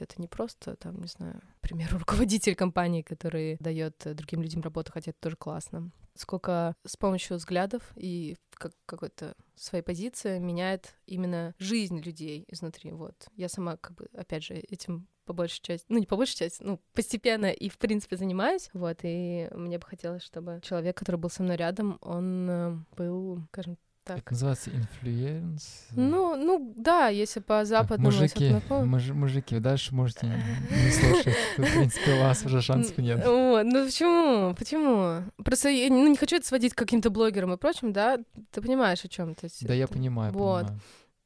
Это 0.00 0.20
не 0.20 0.28
просто, 0.28 0.76
там, 0.76 1.00
не 1.00 1.08
знаю, 1.08 1.40
к 1.58 1.60
примеру, 1.60 1.98
руководитель 1.98 2.54
компании, 2.54 3.02
который 3.02 3.56
дает 3.60 3.96
другим 4.04 4.42
людям 4.42 4.62
работу, 4.62 4.92
хотя 4.92 5.10
это 5.10 5.20
тоже 5.20 5.36
классно. 5.36 5.90
Сколько 6.14 6.74
с 6.84 6.96
помощью 6.96 7.36
взглядов 7.36 7.82
и 7.94 8.36
как 8.50 8.72
какой-то 8.86 9.34
своей 9.54 9.84
позиции 9.84 10.38
меняет 10.38 10.96
именно 11.06 11.54
жизнь 11.58 12.00
людей 12.00 12.44
изнутри. 12.48 12.90
Вот. 12.90 13.14
Я 13.36 13.48
сама, 13.48 13.76
как 13.76 13.94
бы, 13.94 14.08
опять 14.12 14.42
же, 14.42 14.54
этим 14.54 15.06
по 15.28 15.34
большей 15.34 15.60
части, 15.60 15.84
ну 15.90 15.98
не 15.98 16.06
по 16.06 16.16
большей 16.16 16.36
части, 16.38 16.62
ну 16.62 16.80
постепенно 16.94 17.50
и 17.50 17.68
в 17.68 17.76
принципе 17.76 18.16
занимаюсь, 18.16 18.70
вот, 18.72 19.00
и 19.02 19.46
мне 19.54 19.78
бы 19.78 19.84
хотелось, 19.84 20.22
чтобы 20.22 20.60
человек, 20.62 20.96
который 20.96 21.16
был 21.16 21.28
со 21.28 21.42
мной 21.42 21.56
рядом, 21.56 21.98
он 22.00 22.48
э, 22.48 22.76
был, 22.96 23.42
скажем 23.52 23.76
так, 24.04 24.20
Это 24.20 24.32
называется 24.32 24.70
influence. 24.70 25.88
ну, 25.90 26.34
ну 26.34 26.72
да, 26.74 27.08
если 27.08 27.40
по 27.40 27.58
Так, 27.58 27.66
западному 27.66 28.10
Мужики, 28.10 28.56
муж- 28.70 29.10
мужики, 29.10 29.58
дальше 29.58 29.94
можете 29.94 30.26
не 30.26 30.84
не 30.84 30.90
слушать. 30.90 31.36
В 31.58 31.62
принципе, 31.62 32.14
у 32.14 32.20
вас 32.20 32.42
уже 32.46 32.62
шансов 32.62 32.96
нет. 32.96 33.22
Вот, 33.26 33.64
ну 33.64 33.84
почему? 33.84 34.54
Почему? 34.54 35.30
Просто 35.44 35.68
я 35.68 35.90
ну, 35.90 36.06
не 36.06 36.16
хочу 36.16 36.36
это 36.36 36.46
сводить 36.46 36.72
к 36.72 36.78
каким-то 36.78 37.10
блогерам 37.10 37.52
и 37.52 37.58
прочим, 37.58 37.92
да? 37.92 38.16
Ты 38.50 38.62
понимаешь, 38.62 39.04
о 39.04 39.08
чем? 39.08 39.36
Да, 39.60 39.74
я 39.74 39.86
понимаю, 39.86 40.32
вот. 40.32 40.62
понимаю. 40.68 40.80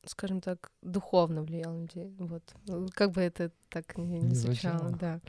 Скажем 0.04 0.40
так, 0.40 0.70
духовно 0.82 1.42
влиял 1.42 1.72
на 1.72 1.82
людей. 1.82 2.14
Вот. 2.18 2.42
Как 2.94 3.12
бы 3.12 3.20
это 3.20 3.50
так 3.68 3.96
не, 3.98 4.18
не 4.18 4.28
Не 4.28 4.34
звучало, 4.34 4.78
звучало. 4.78 4.98
да. 5.00 5.20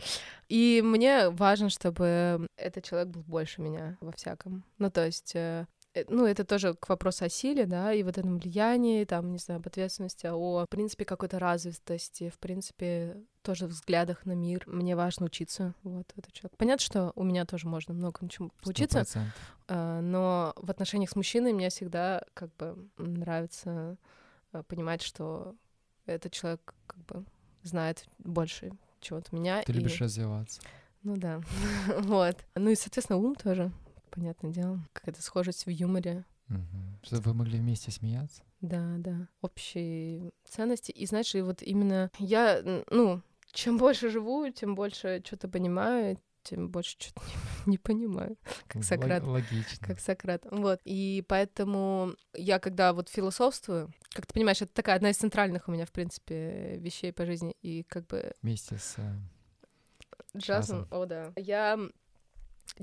И 0.49 0.81
мне 0.83 1.29
важно, 1.29 1.69
чтобы 1.69 2.47
этот 2.57 2.83
человек 2.83 3.09
был 3.09 3.23
больше 3.23 3.61
меня 3.61 3.97
во 4.01 4.11
всяком. 4.11 4.63
Ну, 4.79 4.89
то 4.89 5.05
есть, 5.05 5.35
э, 5.35 5.67
э, 5.93 6.03
ну, 6.09 6.25
это 6.25 6.43
тоже 6.43 6.73
к 6.73 6.89
вопросу 6.89 7.25
о 7.25 7.29
силе, 7.29 7.65
да, 7.65 7.93
и 7.93 8.03
вот 8.03 8.17
этом 8.17 8.37
влиянии, 8.39 9.05
там, 9.05 9.31
не 9.31 9.37
знаю, 9.37 9.59
об 9.59 9.67
ответственности, 9.67 10.27
о, 10.27 10.65
в 10.65 10.69
принципе, 10.69 11.05
какой-то 11.05 11.39
развитости, 11.39 12.29
в 12.29 12.39
принципе, 12.39 13.17
тоже 13.43 13.67
взглядах 13.67 14.25
на 14.25 14.33
мир. 14.33 14.63
Мне 14.67 14.95
важно 14.95 15.27
учиться, 15.27 15.73
вот, 15.83 16.05
этот 16.15 16.33
человек. 16.33 16.57
Понятно, 16.57 16.83
что 16.83 17.11
у 17.15 17.23
меня 17.23 17.45
тоже 17.45 17.67
можно 17.67 17.93
много 17.93 18.27
чему 18.29 18.51
Сто 18.61 18.71
учиться, 18.71 18.99
процентов. 18.99 19.55
а, 19.67 20.01
но 20.01 20.53
в 20.57 20.69
отношениях 20.71 21.09
с 21.11 21.15
мужчиной 21.15 21.53
мне 21.53 21.69
всегда 21.69 22.23
как 22.33 22.55
бы 22.55 22.89
нравится 22.97 23.97
понимать, 24.61 25.01
что 25.01 25.55
этот 26.05 26.31
человек 26.33 26.75
как 26.85 27.03
бы 27.05 27.25
знает 27.63 28.05
больше 28.19 28.71
чего-то 28.99 29.35
меня. 29.35 29.63
Ты 29.63 29.71
и- 29.71 29.75
любишь 29.75 29.99
развиваться. 30.01 30.61
Ну 31.01 31.17
да, 31.17 31.41
вот. 32.01 32.37
Ну 32.55 32.69
и, 32.69 32.75
соответственно, 32.75 33.17
ум 33.19 33.35
тоже, 33.35 33.71
понятное 34.11 34.51
дело. 34.51 34.79
Какая-то 34.93 35.21
схожесть 35.23 35.65
в 35.65 35.69
юморе. 35.69 36.23
Мгм. 36.49 36.99
Чтобы 37.01 37.21
вы 37.23 37.33
могли 37.33 37.57
вместе 37.57 37.89
смеяться. 37.89 38.43
Да, 38.61 38.95
да. 38.99 39.27
Общие 39.41 40.31
ценности. 40.45 40.91
И 40.91 41.05
знаешь, 41.05 41.33
и 41.35 41.41
вот 41.41 41.61
именно 41.63 42.11
я, 42.19 42.61
ну, 42.91 43.21
чем 43.51 43.77
больше 43.77 44.09
живу, 44.09 44.49
тем 44.51 44.75
больше 44.75 45.21
что-то 45.25 45.47
понимаю, 45.47 46.17
тем 46.43 46.69
больше 46.69 46.95
что-то 46.99 47.21
не, 47.25 47.33
не 47.71 47.77
понимаю. 47.77 48.37
Как 48.67 48.83
Сократ. 48.83 49.23
Логично. 49.23 49.87
Как 49.87 49.99
Сократ. 49.99 50.45
Вот. 50.51 50.79
И 50.85 51.23
поэтому 51.27 52.15
я, 52.33 52.59
когда 52.59 52.93
вот 52.93 53.09
философствую, 53.09 53.91
как 54.13 54.25
ты 54.25 54.33
понимаешь, 54.33 54.61
это 54.61 54.73
такая 54.73 54.95
одна 54.95 55.09
из 55.09 55.17
центральных 55.17 55.67
у 55.67 55.71
меня, 55.71 55.85
в 55.85 55.91
принципе, 55.91 56.77
вещей 56.77 57.11
по 57.11 57.25
жизни. 57.25 57.55
И 57.61 57.83
как 57.83 58.07
бы 58.07 58.33
Вместе 58.41 58.77
с... 58.77 58.95
э, 58.97 60.37
Джазом, 60.37 60.81
Джазом. 60.81 60.87
о 60.91 61.05
да. 61.05 61.31
Я 61.35 61.79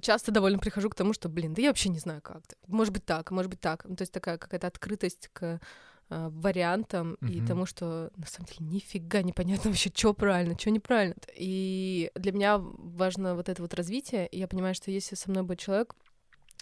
часто 0.00 0.32
довольно 0.32 0.58
прихожу 0.58 0.90
к 0.90 0.94
тому, 0.94 1.12
что, 1.12 1.28
блин, 1.28 1.54
да 1.54 1.62
я 1.62 1.68
вообще 1.68 1.88
не 1.88 1.98
знаю 1.98 2.22
как. 2.22 2.38
-то. 2.38 2.54
Может 2.66 2.92
быть 2.92 3.04
так, 3.04 3.30
может 3.30 3.50
быть 3.50 3.60
так. 3.60 3.84
Ну, 3.84 3.96
то 3.96 4.02
есть 4.02 4.12
такая 4.12 4.38
какая-то 4.38 4.66
открытость 4.66 5.28
к 5.32 5.60
э, 6.10 6.28
вариантам 6.30 7.14
и 7.22 7.38
Мгм. 7.38 7.46
тому, 7.46 7.66
что 7.66 8.10
на 8.16 8.26
самом 8.26 8.46
деле 8.48 8.66
нифига 8.70 9.22
непонятно 9.22 9.70
вообще, 9.70 9.90
что 9.94 10.12
правильно, 10.12 10.58
что 10.58 10.70
неправильно. 10.70 11.14
И 11.34 12.10
для 12.14 12.32
меня 12.32 12.58
важно 12.58 13.34
вот 13.34 13.48
это 13.48 13.62
вот 13.62 13.74
развитие, 13.74 14.26
и 14.26 14.38
я 14.38 14.48
понимаю, 14.48 14.74
что 14.74 14.90
если 14.90 15.14
со 15.14 15.30
мной 15.30 15.44
будет 15.44 15.60
человек, 15.60 15.94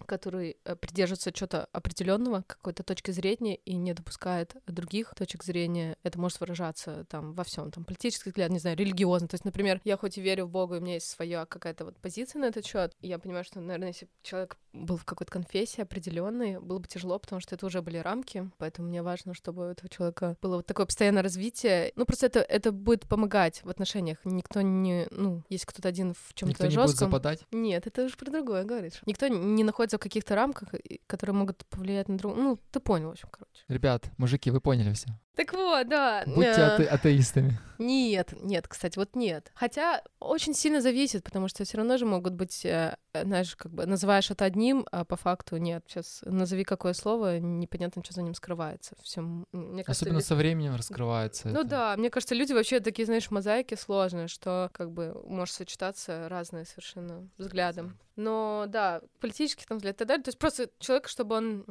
который 0.06 0.56
э, 0.64 0.76
придерживается 0.76 1.32
чего-то 1.32 1.64
определенного, 1.72 2.44
какой-то 2.46 2.84
точки 2.84 3.10
зрения 3.10 3.56
и 3.56 3.74
не 3.74 3.94
допускает 3.94 4.54
других 4.66 5.12
точек 5.16 5.42
зрения, 5.42 5.96
это 6.04 6.20
может 6.20 6.38
выражаться 6.38 7.04
там 7.08 7.32
во 7.32 7.42
всем, 7.42 7.72
там 7.72 7.84
политический 7.84 8.30
взгляд, 8.30 8.50
не 8.50 8.60
знаю, 8.60 8.76
религиозно. 8.76 9.26
То 9.26 9.34
есть, 9.34 9.44
например, 9.44 9.80
я 9.84 9.96
хоть 9.96 10.16
и 10.18 10.20
верю 10.20 10.46
в 10.46 10.50
Бога, 10.50 10.76
и 10.76 10.78
у 10.78 10.82
меня 10.82 10.94
есть 10.94 11.08
своя 11.10 11.46
какая-то 11.46 11.84
вот 11.84 11.96
позиция 11.98 12.38
на 12.40 12.44
этот 12.46 12.64
счет, 12.64 12.94
я 13.00 13.18
понимаю, 13.18 13.44
что, 13.44 13.60
наверное, 13.60 13.88
если 13.88 14.08
человек 14.22 14.56
был 14.84 14.96
в 14.96 15.04
какой-то 15.04 15.32
конфессии 15.32 15.80
определенной, 15.80 16.58
было 16.60 16.78
бы 16.78 16.88
тяжело, 16.88 17.18
потому 17.18 17.40
что 17.40 17.54
это 17.54 17.66
уже 17.66 17.82
были 17.82 17.98
рамки, 17.98 18.50
поэтому 18.58 18.88
мне 18.88 19.02
важно, 19.02 19.34
чтобы 19.34 19.62
у 19.66 19.70
этого 19.70 19.88
человека 19.88 20.36
было 20.42 20.56
вот 20.56 20.66
такое 20.66 20.86
постоянное 20.86 21.22
развитие. 21.22 21.92
Ну, 21.96 22.04
просто 22.04 22.26
это, 22.26 22.40
это 22.40 22.72
будет 22.72 23.06
помогать 23.06 23.62
в 23.64 23.68
отношениях. 23.68 24.18
Никто 24.24 24.60
не, 24.62 25.06
ну, 25.10 25.42
есть 25.48 25.66
кто-то 25.66 25.88
один 25.88 26.14
в 26.14 26.34
чем-то 26.34 26.50
Никто 26.50 26.66
не 26.66 26.76
будет 26.76 26.88
жестком. 26.90 27.10
западать. 27.10 27.44
Нет, 27.52 27.86
это 27.86 28.04
уже 28.04 28.16
про 28.16 28.30
другое 28.30 28.64
говоришь. 28.64 29.00
Никто 29.06 29.28
не 29.28 29.64
находится 29.64 29.98
в 29.98 30.00
каких-то 30.00 30.34
рамках, 30.34 30.74
которые 31.06 31.34
могут 31.34 31.64
повлиять 31.66 32.08
на 32.08 32.18
другого. 32.18 32.40
Ну, 32.40 32.58
ты 32.70 32.80
понял, 32.80 33.08
в 33.08 33.12
общем, 33.12 33.28
короче. 33.30 33.64
Ребят, 33.68 34.10
мужики, 34.16 34.50
вы 34.50 34.60
поняли 34.60 34.92
все. 34.92 35.08
Так 35.38 35.52
вот, 35.52 35.88
да. 35.88 36.24
Будьте 36.26 36.50
э, 36.50 36.66
ате- 36.74 36.84
атеистами. 36.88 37.58
Нет, 37.78 38.34
нет, 38.42 38.66
кстати, 38.66 38.98
вот 38.98 39.14
нет. 39.14 39.52
Хотя 39.54 40.02
очень 40.18 40.52
сильно 40.52 40.80
зависит, 40.80 41.22
потому 41.22 41.46
что 41.46 41.62
все 41.62 41.76
равно 41.76 41.96
же 41.96 42.06
могут 42.06 42.32
быть, 42.34 42.64
э, 42.66 42.96
знаешь, 43.14 43.54
как 43.54 43.70
бы 43.72 43.86
называешь 43.86 44.32
это 44.32 44.44
одним, 44.44 44.84
а 44.90 45.04
по 45.04 45.14
факту 45.14 45.58
нет. 45.58 45.84
Сейчас 45.86 46.22
назови 46.24 46.64
какое 46.64 46.92
слово, 46.92 47.38
непонятно, 47.38 48.02
что 48.02 48.14
за 48.14 48.22
ним 48.22 48.34
скрывается. 48.34 48.96
Все, 49.00 49.20
мне 49.52 49.84
кажется, 49.84 49.92
Особенно 50.06 50.18
лю- 50.18 50.24
со 50.24 50.34
временем 50.34 50.74
раскрывается 50.74 51.46
Ну 51.48 51.60
это. 51.60 51.68
да, 51.68 51.96
мне 51.96 52.10
кажется, 52.10 52.34
люди 52.34 52.52
вообще 52.52 52.80
такие, 52.80 53.06
знаешь, 53.06 53.30
мозаики 53.30 53.76
сложные, 53.76 54.26
что 54.26 54.70
как 54.72 54.90
бы 54.90 55.14
может 55.24 55.54
сочетаться 55.54 56.28
разные 56.28 56.64
совершенно 56.64 57.28
взглядом. 57.38 57.96
Но 58.16 58.64
да, 58.66 59.00
политический 59.20 59.64
там 59.64 59.76
взгляд 59.78 59.94
и 59.94 59.98
так 59.98 60.08
далее. 60.08 60.24
То 60.24 60.30
есть 60.30 60.38
просто 60.40 60.68
человек, 60.80 61.06
чтобы 61.06 61.36
он 61.36 61.64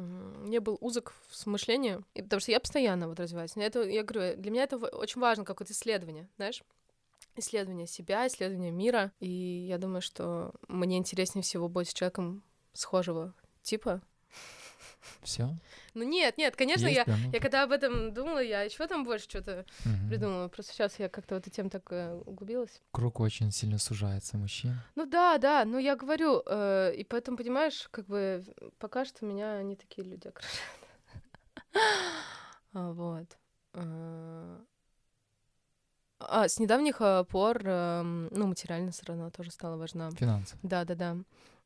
не 0.46 0.60
был 0.60 0.78
узок 0.80 1.12
в 1.28 1.46
мышлении. 1.46 1.98
И 2.14 2.22
потому 2.22 2.40
что 2.40 2.50
я 2.50 2.58
постоянно 2.60 3.06
вот 3.06 3.20
развиваюсь. 3.20 3.54
Мне 3.58 3.66
Это, 3.66 3.82
я 3.82 4.04
говорю, 4.04 4.40
для 4.40 4.52
меня 4.52 4.62
это 4.62 4.76
очень 4.76 5.20
важно, 5.20 5.44
какое-то 5.44 5.72
исследование, 5.72 6.28
знаешь? 6.36 6.62
Исследование 7.34 7.88
себя, 7.88 8.24
исследование 8.28 8.70
мира. 8.70 9.10
И 9.18 9.66
я 9.68 9.78
думаю, 9.78 10.00
что 10.00 10.54
мне 10.68 10.96
интереснее 10.96 11.42
всего 11.42 11.68
быть 11.68 11.88
с 11.88 11.92
человеком 11.92 12.44
схожего 12.72 13.34
типа. 13.62 14.00
Все. 15.22 15.48
Ну 15.94 16.04
нет, 16.04 16.38
нет, 16.38 16.54
конечно, 16.54 16.86
я, 16.86 17.04
да, 17.04 17.16
ну, 17.16 17.32
я 17.32 17.40
когда 17.40 17.64
об 17.64 17.72
этом 17.72 18.14
думала, 18.14 18.38
я 18.38 18.62
еще 18.62 18.86
там 18.86 19.04
больше 19.04 19.28
что-то 19.28 19.66
мгм. 19.84 20.08
придумала. 20.08 20.48
Просто 20.48 20.72
сейчас 20.72 20.98
я 21.00 21.08
как-то 21.08 21.34
в 21.34 21.38
эту 21.38 21.50
тему 21.50 21.68
так 21.68 21.82
э, 21.90 22.14
углубилась. 22.26 22.80
Круг 22.92 23.18
очень 23.18 23.50
сильно 23.50 23.78
сужается 23.78 24.36
мужчин. 24.36 24.74
Ну 24.94 25.04
да, 25.04 25.38
да, 25.38 25.64
ну 25.64 25.78
я 25.78 25.96
говорю, 25.96 26.42
э, 26.46 26.94
и 26.94 27.02
поэтому, 27.02 27.36
понимаешь, 27.36 27.88
как 27.90 28.06
бы 28.06 28.44
пока 28.78 29.04
что 29.04 29.24
меня 29.26 29.60
не 29.64 29.74
такие 29.74 30.06
люди 30.06 30.28
окружают. 30.28 30.60
А, 32.72 32.92
Вот. 32.92 33.36
А, 33.78 34.60
А, 36.20 36.48
с 36.48 36.58
недавних 36.58 37.00
э, 37.00 37.24
пор, 37.24 37.62
эм, 37.64 38.28
ну, 38.32 38.48
материальная 38.48 38.92
сторона 38.92 39.30
тоже 39.30 39.50
стала 39.50 39.76
важна. 39.76 40.10
Финансы. 40.10 40.56
Да, 40.62 40.84
да, 40.84 40.94
да. 40.94 41.16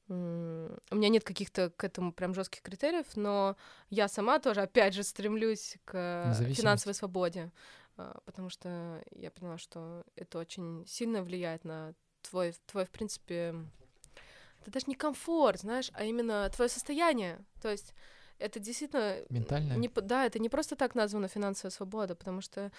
У 0.08 0.94
меня 0.94 1.08
нет 1.08 1.24
каких-то 1.24 1.70
к 1.70 1.84
этому 1.84 2.12
прям 2.12 2.34
жестких 2.34 2.60
критериев, 2.60 3.06
но 3.16 3.56
я 3.88 4.08
сама 4.08 4.40
тоже, 4.40 4.60
опять 4.60 4.94
же, 4.94 5.04
стремлюсь 5.04 5.76
к 5.84 6.36
финансовой 6.54 6.94
свободе, 6.94 7.50
а, 7.96 8.20
потому 8.26 8.50
что 8.50 9.02
я 9.12 9.30
поняла, 9.30 9.56
что 9.56 10.04
это 10.16 10.38
очень 10.38 10.84
сильно 10.86 11.22
влияет 11.22 11.64
на 11.64 11.94
твой, 12.20 12.54
твой, 12.66 12.84
в 12.84 12.90
принципе, 12.90 13.54
это 14.60 14.70
даже 14.70 14.86
не 14.86 14.96
комфорт, 14.96 15.60
знаешь, 15.60 15.90
а 15.94 16.04
именно 16.04 16.50
твое 16.50 16.68
состояние. 16.68 17.38
То 17.62 17.70
есть 17.70 17.94
это 18.42 18.60
действительно 18.60 19.16
Ментальное? 19.28 19.76
не, 19.76 19.88
да, 19.88 20.26
это 20.26 20.38
не 20.38 20.48
просто 20.48 20.76
так 20.76 20.94
названо 20.94 21.28
финансовая 21.28 21.70
свобода, 21.70 22.14
потому 22.14 22.40
что 22.40 22.70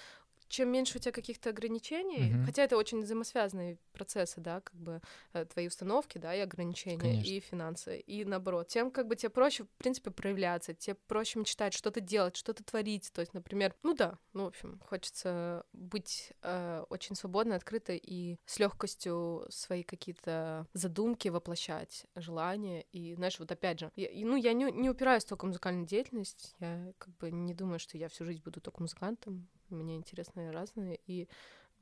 чем 0.54 0.70
меньше 0.70 0.98
у 1.00 1.02
тебя 1.02 1.12
каких-то 1.12 1.50
ограничений, 1.50 2.32
Мгм. 2.32 2.46
хотя 2.46 2.64
это 2.64 2.78
очень 2.78 3.02
взаимосвязанные 3.02 3.80
процессы, 3.92 4.40
да, 4.40 4.62
как 4.62 4.76
бы 4.76 5.02
э, 5.34 5.46
твои 5.46 5.68
установки, 5.68 6.20
да, 6.20 6.36
и 6.36 6.40
ограничения, 6.42 6.98
Конечно. 7.00 7.28
и 7.32 7.40
финансы, 7.40 8.00
и 8.00 8.24
наоборот, 8.24 8.68
тем 8.68 8.92
как 8.92 9.08
бы 9.08 9.16
тебе 9.16 9.32
проще, 9.32 9.64
в 9.64 9.70
принципе, 9.78 10.12
проявляться, 10.12 10.76
тебе 10.76 10.96
проще 11.08 11.40
мечтать, 11.40 11.74
что-то 11.74 12.02
делать, 12.02 12.36
что-то 12.36 12.64
творить, 12.64 13.12
то 13.14 13.22
есть, 13.22 13.34
например, 13.34 13.74
ну 13.82 13.96
да, 13.96 14.20
ну, 14.34 14.44
в 14.44 14.48
общем, 14.48 14.80
хочется 14.86 15.66
быть 15.74 16.34
э, 16.44 16.84
очень 16.90 17.16
свободной, 17.16 17.56
открытой 17.56 17.98
и 17.98 18.38
с 18.46 18.60
легкостью 18.60 19.46
свои 19.50 19.82
какие-то 19.84 20.68
задумки 20.74 21.30
воплощать, 21.30 22.06
желания, 22.16 22.86
и, 22.92 23.16
знаешь, 23.16 23.40
вот 23.40 23.52
опять 23.52 23.80
же, 23.80 23.92
я- 23.96 24.10
ну, 24.26 24.36
я 24.36 24.54
не, 24.54 24.72
не 24.72 24.90
упираюсь 24.90 25.26
только 25.26 25.46
в 25.46 25.48
музыкальную 25.48 25.88
деятельность, 25.88 26.56
я 26.60 26.94
как 27.00 27.18
бы 27.18 27.32
не 27.32 27.56
думаю, 27.56 27.80
что 27.80 27.98
я 27.98 28.08
всю 28.08 28.24
жизнь 28.26 28.42
буду 28.44 28.62
только 28.62 28.82
музыкантом, 28.82 29.48
мне 29.74 29.98
интересны 29.98 30.52
разные, 30.52 31.00
и 31.06 31.28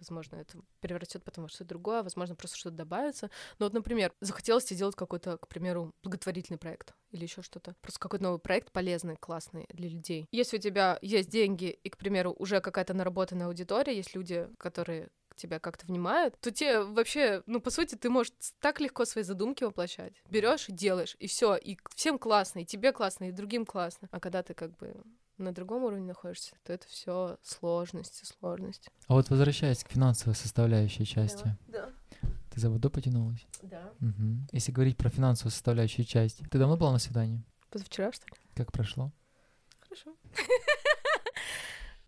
Возможно, 0.01 0.37
это 0.37 0.57
превратит 0.79 1.23
потом 1.23 1.43
во 1.43 1.49
что-то 1.49 1.65
другое, 1.65 2.01
возможно, 2.01 2.35
просто 2.35 2.57
что-то 2.57 2.75
добавится. 2.75 3.29
Но 3.59 3.67
вот, 3.67 3.73
например, 3.73 4.11
захотелось 4.19 4.65
тебе 4.65 4.79
делать 4.79 4.95
какой-то, 4.95 5.37
к 5.37 5.47
примеру, 5.47 5.93
благотворительный 6.01 6.57
проект 6.57 6.95
или 7.11 7.21
еще 7.21 7.43
что-то. 7.43 7.75
Просто 7.81 7.99
какой-то 7.99 8.23
новый 8.23 8.39
проект 8.39 8.71
полезный, 8.71 9.15
классный 9.15 9.67
для 9.69 9.87
людей. 9.87 10.25
Если 10.31 10.57
у 10.57 10.59
тебя 10.59 10.97
есть 11.03 11.29
деньги 11.29 11.65
и, 11.83 11.89
к 11.91 11.97
примеру, 11.97 12.35
уже 12.39 12.61
какая-то 12.61 12.95
наработанная 12.95 13.45
аудитория, 13.45 13.95
есть 13.95 14.15
люди, 14.15 14.49
которые 14.57 15.09
тебя 15.35 15.59
как-то 15.59 15.85
внимают, 15.85 16.35
то 16.39 16.51
тебе 16.51 16.81
вообще, 16.81 17.43
ну, 17.45 17.61
по 17.61 17.69
сути, 17.69 17.93
ты 17.93 18.09
можешь 18.09 18.33
так 18.59 18.79
легко 18.79 19.05
свои 19.05 19.23
задумки 19.23 19.63
воплощать. 19.63 20.13
Берешь 20.31 20.67
и 20.67 20.71
делаешь, 20.71 21.15
и 21.19 21.27
все, 21.27 21.55
и 21.55 21.77
всем 21.95 22.17
классно, 22.17 22.61
и 22.61 22.65
тебе 22.65 22.91
классно, 22.91 23.25
и 23.25 23.31
другим 23.31 23.67
классно. 23.67 24.09
А 24.11 24.19
когда 24.19 24.41
ты 24.41 24.55
как 24.55 24.75
бы 24.77 24.95
на 25.41 25.53
другом 25.53 25.83
уровне 25.83 26.05
находишься, 26.07 26.55
то 26.63 26.73
это 26.73 26.87
все 26.87 27.37
сложности, 27.43 28.25
сложности. 28.25 28.89
А 29.07 29.13
вот 29.13 29.29
возвращаясь 29.29 29.83
к 29.83 29.89
финансовой 29.91 30.35
составляющей 30.35 31.05
части, 31.05 31.55
Да. 31.67 31.89
ты 32.51 32.59
за 32.59 32.69
водой 32.69 32.91
потянулась? 32.91 33.45
Да. 33.61 33.91
Мгм. 33.99 34.47
Если 34.51 34.71
говорить 34.71 34.97
про 34.97 35.09
финансовую 35.09 35.51
составляющую 35.51 36.05
часть, 36.05 36.39
ты 36.49 36.57
давно 36.57 36.77
была 36.77 36.91
на 36.91 36.99
свидании? 36.99 37.43
Позавчера, 37.69 38.11
что 38.11 38.25
ли? 38.27 38.33
Как 38.55 38.71
прошло? 38.71 39.11
Хорошо. 39.81 40.15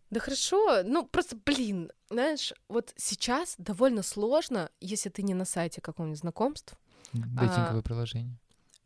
Да 0.09 0.19
хорошо, 0.19 0.83
ну 0.83 1.07
просто, 1.07 1.35
блин, 1.43 1.91
знаешь, 2.11 2.53
вот 2.69 2.93
сейчас 2.97 3.55
довольно 3.57 4.03
сложно, 4.03 4.69
если 4.79 5.09
ты 5.09 5.23
не 5.23 5.33
на 5.33 5.43
сайте 5.43 5.81
какого-нибудь 5.81 6.19
знакомств, 6.19 6.75
Дейтинговое 7.13 7.81
приложение. 7.81 8.37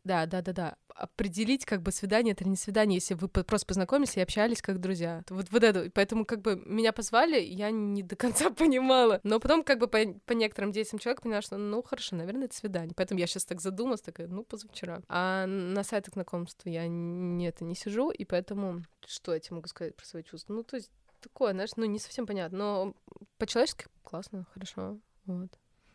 Да, 0.08 0.24
да, 0.24 0.40
да, 0.40 0.52
да, 0.52 0.76
определить, 0.88 1.66
как 1.66 1.82
бы 1.82 1.92
свидание 1.92 2.32
это 2.32 2.48
не 2.48 2.56
свидание, 2.56 2.96
если 2.96 3.12
вы 3.12 3.28
просто 3.28 3.66
познакомились 3.66 4.16
и 4.16 4.20
общались 4.20 4.62
как 4.62 4.80
друзья. 4.80 5.22
Вот, 5.28 5.50
вот 5.50 5.62
это, 5.62 5.90
поэтому 5.94 6.24
как 6.24 6.40
бы 6.40 6.56
меня 6.64 6.94
позвали, 6.94 7.38
я 7.40 7.70
не 7.70 8.02
до 8.02 8.16
конца 8.16 8.50
понимала, 8.58 9.20
но 9.22 9.38
потом 9.38 9.62
как 9.62 9.78
бы 9.78 9.86
по, 9.86 9.98
по 10.24 10.32
некоторым 10.32 10.72
действиям 10.72 10.98
человека 10.98 11.22
поняла, 11.22 11.42
что 11.42 11.58
ну 11.58 11.82
хорошо, 11.82 12.16
наверное, 12.16 12.46
это 12.46 12.56
свидание. 12.56 12.94
Поэтому 12.96 13.20
я 13.20 13.26
сейчас 13.26 13.44
так 13.44 13.60
задумалась, 13.60 14.00
такая, 14.00 14.28
ну 14.28 14.44
позавчера. 14.44 15.02
А 15.08 15.46
на 15.46 15.84
сайтах 15.84 16.14
знакомств 16.14 16.62
я 16.64 16.88
не, 16.88 17.46
это 17.46 17.64
не 17.64 17.74
сижу, 17.74 18.10
и 18.10 18.24
поэтому 18.24 18.82
что 19.06 19.34
я 19.34 19.40
тебе 19.40 19.56
могу 19.56 19.68
сказать 19.68 19.94
про 19.94 20.06
свои 20.06 20.22
чувства? 20.22 20.54
Ну 20.54 20.62
то 20.62 20.76
есть 20.76 20.90
такое, 21.20 21.52
знаешь, 21.52 21.70
ну 21.76 21.84
не 21.84 21.98
совсем 21.98 22.26
понятно, 22.26 22.58
но 22.58 22.94
по-человечески 23.36 23.86
классно, 24.04 24.46
хорошо, 24.54 24.98
вот, 25.26 25.50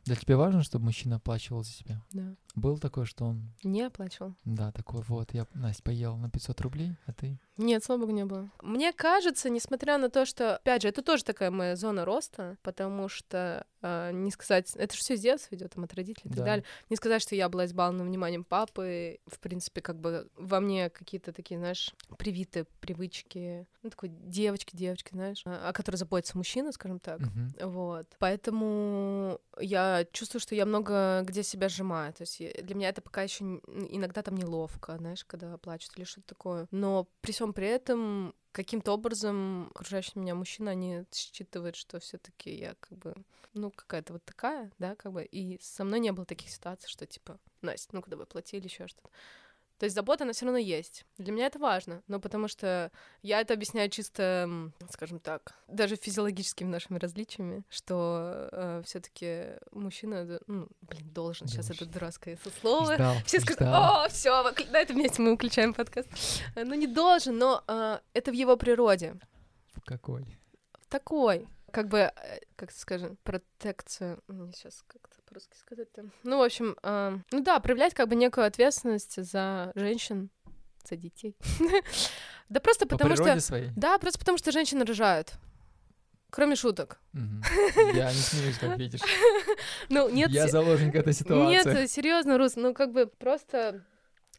Для 0.06 0.16
тебя 0.16 0.38
важно, 0.38 0.62
чтобы 0.62 0.86
мужчина 0.86 1.16
оплачивал 1.16 1.64
за 1.64 1.74
тебя? 1.74 2.02
да. 2.12 2.36
Был 2.56 2.78
такое, 2.78 3.06
что 3.06 3.26
он... 3.26 3.52
Не 3.64 3.82
оплачивал. 3.84 4.36
Да, 4.46 4.72
такой 4.72 5.02
вот, 5.02 5.34
я, 5.34 5.48
Настя, 5.54 5.82
поел 5.84 6.16
на 6.18 6.30
500 6.30 6.62
рублей, 6.62 6.96
а 7.08 7.14
ты? 7.14 7.40
Нет, 7.58 7.84
слава 7.84 8.02
богу, 8.02 8.12
не 8.14 8.26
было. 8.26 8.50
Мне 8.62 8.94
кажется, 8.94 9.50
несмотря 9.50 9.98
на 9.98 10.10
то, 10.10 10.26
что, 10.26 10.56
опять 10.58 10.82
же, 10.84 10.88
это 10.88 11.02
тоже 11.04 11.24
такая 11.24 11.52
моя 11.52 11.76
зона 11.76 12.04
роста, 12.06 12.58
потому 12.64 13.10
что 13.10 13.66
э, 13.82 14.12
не 14.14 14.32
сказать, 14.32 14.72
это 14.76 14.94
же 14.96 15.00
все 15.02 15.18
с 15.18 15.22
детства 15.22 15.56
идет, 15.56 15.72
там, 15.74 15.84
от 15.84 15.94
родителей 15.94 16.26
и 16.26 16.30
так 16.30 16.38
Да. 16.40 16.46
далее. 16.46 16.66
Не 16.90 16.96
сказать, 16.96 17.22
что 17.22 17.36
я 17.36 17.50
была 17.50 17.66
избалована 17.66 18.04
вниманием 18.04 18.44
папы, 18.44 19.20
в 19.28 19.40
принципе, 19.40 19.82
как 19.82 20.00
бы 20.00 20.28
во 20.36 20.60
мне 20.60 20.90
какие-то 20.90 21.32
такие, 21.34 21.60
знаешь, 21.60 21.94
привитые 22.18 22.66
привычки, 22.80 23.68
ну, 23.84 23.90
такой 23.90 24.10
девочки, 24.10 24.76
девочки, 24.76 25.10
знаешь, 25.12 25.42
о 25.46 25.64
о 25.70 25.74
которой 25.74 25.96
заботится 25.98 26.38
мужчина, 26.38 26.72
скажем 26.72 27.00
так. 27.00 27.20
Мгм. 27.20 27.54
Вот. 27.62 28.08
Поэтому 28.20 29.40
я 29.60 30.06
чувствую, 30.12 30.42
что 30.42 30.56
я 30.56 30.66
много 30.66 31.22
где 31.26 31.44
себя 31.44 31.70
сжимаю. 31.70 32.14
То 32.14 32.24
есть 32.24 32.40
я- 32.44 32.64
для 32.64 32.76
меня 32.76 32.90
это 32.90 33.02
пока 33.02 33.24
еще 33.24 33.44
иногда 33.44 34.22
там 34.22 34.36
неловко, 34.36 34.98
знаешь, 34.98 35.26
когда 35.26 35.58
плачут 35.58 35.98
или 35.98 36.06
что-то 36.06 36.28
такое. 36.28 36.68
Но 36.72 37.08
при 37.22 37.32
всем 37.32 37.54
при 37.54 37.68
этом 37.68 38.34
каким-то 38.52 38.94
образом 38.94 39.68
окружающий 39.72 40.20
меня 40.20 40.36
мужчина, 40.36 40.72
они 40.72 41.06
считывают, 41.12 41.76
что 41.76 42.00
все 42.00 42.18
таки 42.18 42.56
я 42.56 42.76
как 42.80 42.98
бы, 43.00 43.16
ну, 43.54 43.72
какая-то 43.72 44.14
вот 44.14 44.24
такая, 44.24 44.72
да, 44.80 44.96
как 44.96 45.12
бы. 45.12 45.24
И 45.24 45.60
со 45.62 45.84
мной 45.84 46.00
не 46.00 46.12
было 46.12 46.26
таких 46.26 46.50
ситуаций, 46.50 46.90
что 46.90 47.06
типа, 47.06 47.40
Настя, 47.62 47.90
ну-ка 47.96 48.10
давай 48.10 48.26
плати 48.28 48.58
или 48.58 48.66
еще 48.66 48.88
что-то. 48.88 49.10
То 49.80 49.86
есть 49.86 49.96
забота, 49.96 50.24
она 50.24 50.34
все 50.34 50.46
равно 50.46 50.60
есть. 50.60 51.06
Для 51.18 51.34
меня 51.34 51.48
это 51.48 51.60
важно, 51.60 52.04
но 52.08 52.20
потому 52.20 52.48
что 52.48 52.92
я 53.22 53.42
это 53.42 53.54
объясняю 53.54 53.90
чисто, 53.90 54.72
скажем 54.92 55.20
так, 55.20 55.56
даже 55.68 55.96
физиологическими 55.96 56.70
нашими 56.70 56.98
различиями, 57.00 57.64
что 57.70 58.82
все 58.86 59.00
таки 59.00 59.46
мужчина, 59.72 60.40
ну, 60.48 60.68
блин, 60.82 61.10
должен, 61.14 61.48
сейчас 61.48 61.66
это 61.66 61.80
Должен. 61.80 61.94
дурацкое 61.94 62.40
слово. 62.62 62.96
Ждал, 62.96 63.16
Все 63.26 63.40
скажут, 63.40 63.62
ждал. 63.62 64.06
о, 64.06 64.10
все, 64.10 64.44
на 64.72 64.78
этом 64.78 64.98
месте 64.98 65.22
мы 65.22 65.32
выключаем 65.32 65.74
подкаст. 65.74 66.08
Э, 66.56 66.64
Ну, 66.64 66.76
не 66.76 66.88
должен, 66.88 67.38
но 67.38 67.64
э, 67.68 68.00
это 68.14 68.32
в 68.32 68.36
его 68.36 68.56
природе. 68.56 69.16
В 69.76 69.82
Какой? 69.82 70.26
Такой, 70.88 71.48
как 71.74 71.88
бы, 71.88 71.98
э, 71.98 72.12
как 72.56 72.72
скажем, 72.72 73.18
протекция. 73.24 74.20
Мне 74.28 74.54
сейчас 74.54 74.84
как-то 74.88 75.18
по-русски 75.26 75.58
сказать-то. 75.58 76.06
Ну, 76.24 76.38
в 76.38 76.44
общем, 76.44 76.78
э, 76.84 77.18
ну 77.32 77.44
да, 77.44 77.60
проявлять 77.60 77.96
как 77.96 78.08
бы 78.08 78.16
некую 78.16 78.46
ответственность 78.46 79.22
за 79.22 79.72
женщин, 79.76 80.30
за 80.88 80.96
детей. 80.96 81.36
Да 82.50 82.60
просто 82.60 82.86
По 82.86 82.98
потому 82.98 83.16
что... 83.16 83.40
своей? 83.40 83.72
Да, 83.76 83.98
просто 83.98 84.20
потому 84.20 84.38
что 84.38 84.52
женщины 84.52 84.86
рожают. 84.86 85.34
Кроме 86.30 86.56
шуток. 86.56 87.00
Я 87.14 88.12
не 88.12 88.20
смеюсь, 88.20 88.60
как 88.60 88.78
видишь. 88.78 89.02
Ну, 89.90 90.10
нет... 90.10 90.30
Я 90.30 90.48
заложник 90.48 90.94
этой 90.94 91.08
Нет, 91.08 91.18
ситуации. 91.18 91.88
серьезно, 91.88 92.38
Рус, 92.38 92.56
ну 92.56 92.76
как 92.76 92.92
бы 92.92 93.08
просто... 93.08 93.84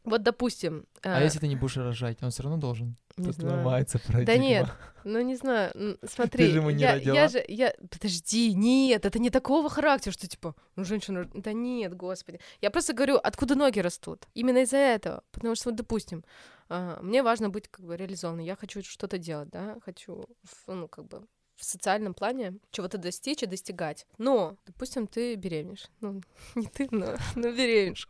Вот, 0.04 0.22
допустим... 0.22 0.86
А 1.02 1.20
э, 1.20 1.24
если 1.24 1.40
ты 1.40 1.48
не 1.48 1.56
будешь 1.56 1.76
рожать, 1.76 2.22
он 2.22 2.30
все 2.30 2.44
равно 2.44 2.58
должен? 2.58 2.96
Не 3.16 3.26
Тут 3.26 3.34
знаю. 3.36 3.58
ломается 3.58 3.98
парадигма. 3.98 4.26
Да 4.26 4.36
нет, 4.36 4.66
ну 5.04 5.20
не 5.20 5.36
знаю, 5.36 5.72
смотри, 6.08 6.46
же 6.48 6.56
ему 6.58 6.70
не 6.70 6.82
я, 6.82 6.94
родила. 6.94 7.14
я 7.14 7.28
же, 7.28 7.44
я, 7.46 7.74
подожди, 7.90 8.54
нет, 8.54 9.04
это 9.06 9.18
не 9.18 9.30
такого 9.30 9.68
характера, 9.70 10.12
что 10.12 10.26
типа, 10.26 10.54
ну 10.76 10.84
женщина, 10.84 11.30
да 11.34 11.52
нет, 11.52 11.94
господи, 11.94 12.40
я 12.60 12.70
просто 12.70 12.92
говорю, 12.92 13.16
откуда 13.16 13.54
ноги 13.54 13.78
растут, 13.80 14.26
именно 14.34 14.58
из-за 14.58 14.78
этого, 14.78 15.22
потому 15.30 15.54
что 15.54 15.70
вот, 15.70 15.76
допустим, 15.76 16.24
а, 16.68 16.98
мне 17.02 17.22
важно 17.22 17.50
быть 17.50 17.68
как 17.68 17.84
бы 17.84 17.96
реализованной, 17.96 18.44
я 18.44 18.56
хочу 18.56 18.82
что-то 18.82 19.18
делать, 19.18 19.50
да, 19.50 19.76
хочу, 19.84 20.26
ну 20.66 20.88
как 20.88 21.06
бы 21.06 21.26
в 21.66 21.70
социальном 21.70 22.14
плане 22.14 22.58
чего-то 22.70 22.98
достичь 22.98 23.42
и 23.42 23.46
достигать. 23.46 24.06
Но, 24.18 24.56
допустим, 24.66 25.06
ты 25.06 25.34
беременеешь. 25.34 25.88
Ну, 26.00 26.20
не 26.54 26.66
ты, 26.66 26.88
но, 26.90 27.16
но 27.34 27.50
беременеешь. 27.50 28.08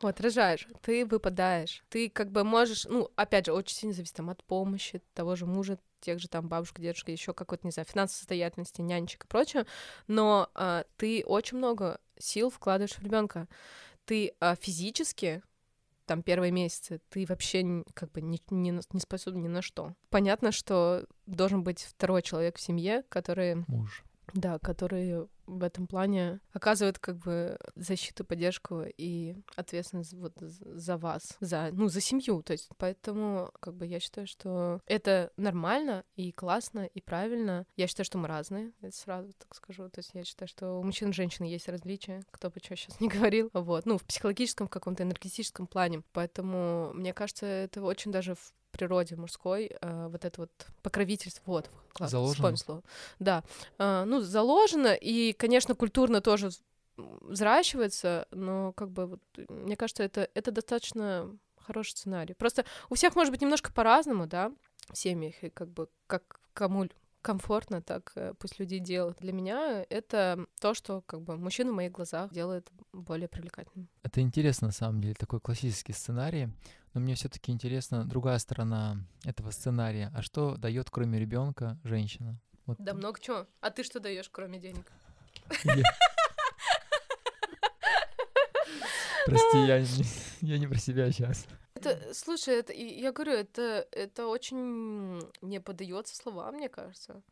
Вот, 0.00 0.20
рожаешь, 0.20 0.66
ты 0.82 1.04
выпадаешь. 1.06 1.82
Ты 1.88 2.08
как 2.08 2.30
бы 2.30 2.44
можешь, 2.44 2.86
ну, 2.86 3.10
опять 3.16 3.46
же, 3.46 3.52
очень 3.52 3.76
сильно 3.76 3.94
зависит 3.94 4.16
там 4.16 4.30
от 4.30 4.42
помощи 4.44 5.02
того 5.14 5.36
же 5.36 5.46
мужа, 5.46 5.78
тех 6.00 6.18
же 6.18 6.28
там 6.28 6.48
бабушка, 6.48 6.82
дедушка, 6.82 7.12
еще 7.12 7.32
какой-то, 7.32 7.66
не 7.66 7.70
знаю, 7.70 7.86
финансовой 7.86 8.18
состоятельности, 8.18 8.80
нянечек 8.80 9.24
и 9.24 9.28
прочее. 9.28 9.66
Но 10.06 10.50
а, 10.54 10.84
ты 10.96 11.24
очень 11.24 11.58
много 11.58 12.00
сил 12.18 12.50
вкладываешь 12.50 12.96
в 12.96 13.02
ребенка. 13.02 13.48
Ты 14.04 14.34
а, 14.40 14.56
физически 14.56 15.42
там 16.12 16.22
первые 16.22 16.52
месяцы 16.52 17.00
ты 17.08 17.24
вообще 17.26 17.82
как 17.94 18.12
бы 18.12 18.20
не, 18.20 18.38
не, 18.50 18.70
не 18.70 19.00
способен 19.00 19.40
ни 19.40 19.48
на 19.48 19.62
что. 19.62 19.94
Понятно, 20.10 20.52
что 20.52 21.06
должен 21.24 21.62
быть 21.62 21.80
второй 21.80 22.20
человек 22.20 22.58
в 22.58 22.60
семье, 22.60 23.02
который 23.08 23.64
Муж. 23.66 24.04
да, 24.34 24.58
который 24.58 25.26
в 25.46 25.62
этом 25.62 25.86
плане 25.86 26.40
оказывает 26.52 26.98
как 26.98 27.18
бы 27.18 27.58
защиту, 27.74 28.24
поддержку 28.24 28.84
и 28.96 29.36
ответственность 29.56 30.14
вот 30.14 30.34
за 30.38 30.96
вас, 30.96 31.36
за, 31.40 31.70
ну, 31.72 31.88
за 31.88 32.00
семью, 32.00 32.42
то 32.42 32.52
есть 32.52 32.68
поэтому 32.76 33.50
как 33.60 33.74
бы 33.74 33.86
я 33.86 34.00
считаю, 34.00 34.26
что 34.26 34.80
это 34.86 35.32
нормально 35.36 36.04
и 36.16 36.32
классно 36.32 36.86
и 36.86 37.00
правильно. 37.00 37.66
Я 37.76 37.86
считаю, 37.86 38.04
что 38.04 38.18
мы 38.18 38.28
разные, 38.28 38.72
это 38.80 38.96
сразу 38.96 39.32
так 39.38 39.54
скажу, 39.54 39.88
то 39.88 39.98
есть 40.00 40.10
я 40.14 40.24
считаю, 40.24 40.48
что 40.48 40.78
у 40.78 40.82
мужчин 40.82 41.10
и 41.10 41.12
женщин 41.12 41.44
есть 41.44 41.68
различия, 41.68 42.22
кто 42.30 42.50
бы 42.50 42.60
что 42.62 42.76
сейчас 42.76 43.00
не 43.00 43.08
говорил, 43.08 43.50
вот, 43.52 43.86
ну, 43.86 43.98
в 43.98 44.04
психологическом, 44.04 44.66
в 44.66 44.70
каком-то 44.70 45.02
энергетическом 45.02 45.66
плане, 45.66 46.02
поэтому 46.12 46.92
мне 46.94 47.12
кажется, 47.12 47.46
это 47.46 47.82
очень 47.82 48.12
даже 48.12 48.34
в 48.34 48.54
природе 48.72 49.16
мужской 49.16 49.70
э, 49.80 50.08
вот 50.08 50.24
это 50.24 50.40
вот 50.40 50.50
покровительство, 50.82 51.42
вот, 51.46 51.70
классно, 51.92 52.32
Заложено? 52.32 52.82
Да, 53.18 53.44
а, 53.78 54.04
ну, 54.04 54.20
заложено, 54.20 54.94
и, 54.94 55.31
конечно, 55.32 55.74
культурно 55.74 56.20
тоже 56.20 56.50
взращивается, 56.96 58.26
но 58.30 58.72
как 58.72 58.90
бы, 58.90 59.06
вот, 59.06 59.20
мне 59.48 59.76
кажется, 59.76 60.02
это, 60.02 60.28
это 60.34 60.50
достаточно 60.50 61.36
хороший 61.56 61.92
сценарий. 61.92 62.34
Просто 62.34 62.64
у 62.90 62.94
всех 62.94 63.16
может 63.16 63.32
быть 63.32 63.40
немножко 63.40 63.72
по-разному, 63.72 64.26
да, 64.26 64.52
в 64.90 64.96
семьях, 64.96 65.42
и 65.42 65.50
как 65.50 65.70
бы 65.70 65.88
как 66.06 66.40
кому 66.52 66.88
комфортно, 67.22 67.80
так 67.80 68.12
э, 68.16 68.34
пусть 68.38 68.58
люди 68.58 68.78
делают. 68.78 69.18
Для 69.18 69.32
меня 69.32 69.86
это 69.88 70.44
то, 70.60 70.74
что 70.74 71.02
как 71.02 71.22
бы 71.22 71.38
мужчина 71.38 71.70
в 71.70 71.74
моих 71.76 71.92
глазах 71.92 72.32
делает 72.32 72.68
более 72.92 73.28
привлекательным. 73.28 73.88
Это 74.02 74.20
интересно, 74.20 74.66
на 74.68 74.72
самом 74.72 75.00
деле, 75.00 75.14
такой 75.14 75.40
классический 75.40 75.92
сценарий. 75.92 76.48
Но 76.94 77.00
мне 77.00 77.14
все-таки 77.14 77.52
интересна 77.52 78.04
другая 78.04 78.38
сторона 78.38 78.96
этого 79.24 79.50
сценария. 79.50 80.10
А 80.14 80.20
что 80.20 80.56
дает, 80.56 80.90
кроме 80.90 81.18
ребенка, 81.18 81.78
женщина? 81.84 82.38
Вот 82.66 82.76
Да 82.78 82.92
много 82.92 83.18
чего. 83.20 83.46
А 83.60 83.70
ты 83.70 83.82
что 83.82 83.98
даешь, 84.00 84.28
кроме 84.28 84.58
денег? 84.58 84.92
Прости, 89.26 89.58
я 89.58 89.80
не, 89.80 90.04
я 90.40 90.58
не 90.58 90.66
про 90.66 90.78
себя 90.78 91.10
сейчас. 91.12 91.46
Это, 91.74 92.12
слушай, 92.14 92.54
это, 92.54 92.72
я 92.72 93.12
говорю, 93.12 93.32
это, 93.32 93.86
это 93.92 94.26
очень 94.26 95.20
не 95.40 95.60
поддается 95.60 96.14
словам, 96.16 96.56
мне 96.56 96.68
кажется. 96.68 97.22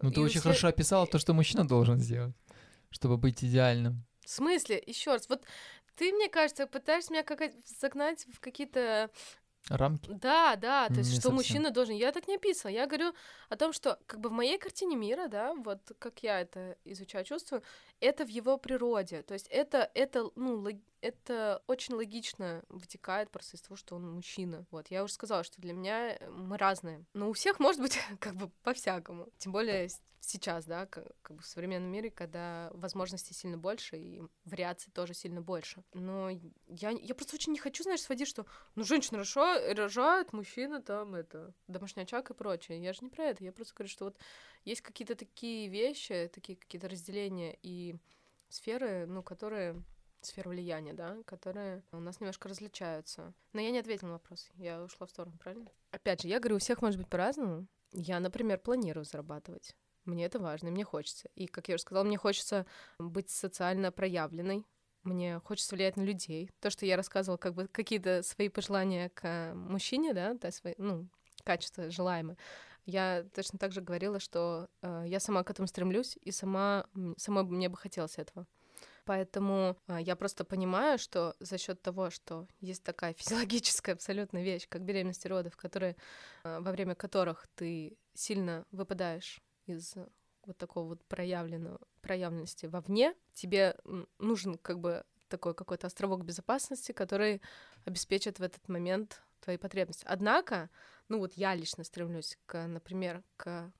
Ну, 0.00 0.10
ты 0.10 0.20
И 0.20 0.22
очень 0.22 0.30
всех- 0.40 0.42
хорошо 0.44 0.68
описала 0.68 1.06
то, 1.06 1.18
что 1.18 1.34
мужчина 1.34 1.66
должен 1.66 1.98
сделать, 1.98 2.34
чтобы 2.90 3.16
быть 3.16 3.42
идеальным. 3.44 4.04
В 4.24 4.30
смысле? 4.30 4.82
Еще 4.86 5.10
раз, 5.12 5.28
вот 5.28 5.42
ты, 5.96 6.12
мне 6.12 6.28
кажется, 6.28 6.66
пытаешься 6.66 7.12
меня 7.12 7.22
как 7.24 7.40
загнать 7.80 8.26
в 8.32 8.40
какие-то... 8.40 9.10
Рамки? 9.68 10.10
Да, 10.12 10.56
да, 10.56 10.88
то 10.88 10.94
есть, 10.94 11.10
Не 11.10 11.16
что 11.16 11.30
совсем. 11.30 11.34
мужчина 11.34 11.70
должен. 11.70 11.94
Я 11.94 12.12
так 12.12 12.26
не 12.28 12.36
описывала. 12.36 12.74
Я 12.74 12.86
говорю 12.86 13.12
о 13.48 13.56
том, 13.56 13.72
что 13.72 13.98
как 14.06 14.20
бы 14.20 14.28
в 14.30 14.32
моей 14.32 14.58
картине 14.58 14.96
мира, 14.96 15.28
да, 15.28 15.54
вот 15.54 15.80
как 15.98 16.22
я 16.22 16.40
это 16.40 16.76
изучаю, 16.84 17.24
чувствую, 17.24 17.62
это 18.00 18.24
в 18.24 18.28
его 18.28 18.56
природе. 18.56 19.22
То 19.22 19.34
есть 19.34 19.46
это, 19.48 19.90
это, 19.94 20.30
ну, 20.36 20.66
это 21.00 21.62
очень 21.66 21.94
логично 21.94 22.62
вытекает 22.68 23.30
просто 23.30 23.56
из 23.56 23.62
того, 23.62 23.76
что 23.76 23.96
он 23.96 24.10
мужчина. 24.10 24.66
Вот, 24.70 24.88
я 24.88 25.04
уже 25.04 25.12
сказала, 25.12 25.44
что 25.44 25.60
для 25.60 25.72
меня 25.72 26.16
э, 26.16 26.30
мы 26.30 26.58
разные. 26.58 27.04
Но 27.14 27.30
у 27.30 27.32
всех 27.32 27.60
может 27.60 27.80
быть 27.80 27.98
как 28.20 28.34
бы 28.34 28.48
по-всякому. 28.62 29.28
Тем 29.38 29.52
более 29.52 29.88
сейчас, 30.20 30.64
да, 30.64 30.86
как, 30.86 31.06
как 31.22 31.36
бы 31.36 31.42
в 31.42 31.46
современном 31.46 31.90
мире, 31.90 32.10
когда 32.10 32.70
возможностей 32.74 33.34
сильно 33.34 33.56
больше 33.56 33.96
и 33.96 34.22
вариаций 34.44 34.92
тоже 34.92 35.14
сильно 35.14 35.40
больше. 35.40 35.84
Но 35.94 36.30
я, 36.66 36.90
я 36.90 37.14
просто 37.14 37.36
очень 37.36 37.52
не 37.52 37.58
хочу, 37.58 37.82
знаешь, 37.82 38.02
сводить, 38.02 38.28
что 38.28 38.46
ну, 38.74 38.84
женщина 38.84 39.18
рожа- 39.18 39.74
рожает, 39.74 40.32
мужчина 40.32 40.82
там 40.82 41.14
это, 41.14 41.54
домашний 41.68 42.02
очаг 42.02 42.30
и 42.30 42.34
прочее. 42.34 42.82
Я 42.82 42.92
же 42.92 43.00
не 43.02 43.10
про 43.10 43.24
это. 43.26 43.44
Я 43.44 43.52
просто 43.52 43.74
говорю, 43.74 43.90
что 43.90 44.06
вот 44.06 44.18
есть 44.64 44.82
какие-то 44.82 45.14
такие 45.14 45.68
вещи, 45.68 46.30
такие 46.32 46.56
какие-то 46.56 46.88
разделения 46.88 47.56
и 47.62 47.96
сферы, 48.48 49.06
ну, 49.06 49.22
которые 49.22 49.82
сферы 50.28 50.50
влияния, 50.50 50.92
да, 50.92 51.16
которые 51.26 51.82
у 51.92 52.00
нас 52.00 52.20
немножко 52.20 52.48
различаются. 52.48 53.32
Но 53.52 53.60
я 53.60 53.70
не 53.70 53.78
ответила 53.78 54.08
на 54.08 54.12
вопрос. 54.14 54.48
Я 54.56 54.82
ушла 54.82 55.06
в 55.06 55.10
сторону, 55.10 55.36
правильно? 55.38 55.70
Опять 55.90 56.22
же, 56.22 56.28
я 56.28 56.38
говорю, 56.38 56.56
у 56.56 56.60
всех 56.60 56.82
может 56.82 56.98
быть 56.98 57.08
по-разному. 57.08 57.66
Я, 57.92 58.20
например, 58.20 58.58
планирую 58.58 59.04
зарабатывать. 59.04 59.74
Мне 60.04 60.24
это 60.24 60.38
важно, 60.38 60.70
мне 60.70 60.84
хочется. 60.84 61.28
И, 61.34 61.46
как 61.46 61.68
я 61.68 61.74
уже 61.74 61.82
сказала, 61.82 62.04
мне 62.04 62.16
хочется 62.16 62.66
быть 62.98 63.28
социально 63.28 63.92
проявленной. 63.92 64.64
Мне 65.02 65.40
хочется 65.44 65.74
влиять 65.74 65.96
на 65.96 66.02
людей. 66.02 66.50
То, 66.60 66.70
что 66.70 66.86
я 66.86 66.96
рассказывала, 66.96 67.38
как 67.38 67.54
бы 67.54 67.68
какие-то 67.68 68.22
свои 68.22 68.48
пожелания 68.48 69.10
к 69.10 69.52
мужчине, 69.54 70.12
да, 70.12 70.36
есть 70.42 70.58
свои, 70.58 70.74
ну, 70.78 71.08
качества 71.44 71.90
желаемые. 71.90 72.36
Я 72.84 73.26
точно 73.34 73.58
так 73.58 73.72
же 73.72 73.82
говорила, 73.82 74.18
что 74.18 74.68
э, 74.80 75.04
я 75.06 75.20
сама 75.20 75.44
к 75.44 75.50
этому 75.50 75.68
стремлюсь, 75.68 76.16
и 76.22 76.30
сама, 76.30 76.86
самой 77.18 77.44
мне 77.44 77.68
бы 77.68 77.76
хотелось 77.76 78.18
этого. 78.18 78.46
Поэтому 79.08 79.78
а, 79.86 79.98
я 79.98 80.16
просто 80.16 80.44
понимаю, 80.44 80.98
что 80.98 81.34
за 81.40 81.56
счет 81.56 81.80
того, 81.80 82.10
что 82.10 82.46
есть 82.60 82.82
такая 82.82 83.14
физиологическая 83.18 83.94
абсолютно 83.94 84.42
вещь, 84.42 84.68
как 84.68 84.82
беременность 84.82 85.24
и 85.24 85.28
родов, 85.28 85.56
которые, 85.56 85.96
а, 86.44 86.60
во 86.60 86.72
время 86.72 86.94
которых 86.94 87.46
ты 87.54 87.96
сильно 88.12 88.66
выпадаешь 88.70 89.40
из 89.64 89.94
вот 90.44 90.58
такого 90.58 90.88
вот 90.88 91.04
проявленного, 91.06 91.80
проявленности 92.02 92.66
вовне, 92.66 93.14
тебе 93.32 93.76
нужен 94.18 94.58
как 94.58 94.78
бы 94.78 95.04
такой 95.28 95.54
какой-то 95.54 95.86
островок 95.86 96.24
безопасности, 96.24 96.92
который 96.92 97.40
обеспечит 97.86 98.38
в 98.38 98.42
этот 98.42 98.68
момент 98.68 99.22
твои 99.40 99.56
потребности. 99.56 100.04
Однако, 100.06 100.68
ну 101.08 101.18
вот 101.18 101.32
я 101.32 101.54
лично 101.54 101.82
стремлюсь 101.82 102.36
к, 102.44 102.66
например, 102.66 103.22
к 103.38 103.72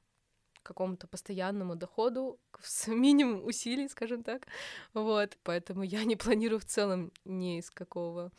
какому-то 0.68 1.08
постоянному 1.08 1.74
доходу 1.74 2.38
с 2.60 2.86
минимум 2.88 3.44
усилий, 3.44 3.88
скажем 3.88 4.22
так. 4.22 4.46
Вот, 4.94 5.38
поэтому 5.42 5.82
я 5.82 6.04
не 6.04 6.16
планирую 6.16 6.60
в 6.60 6.64
целом 6.64 7.10
ни 7.24 7.58
из 7.58 7.70
какого 7.70 8.30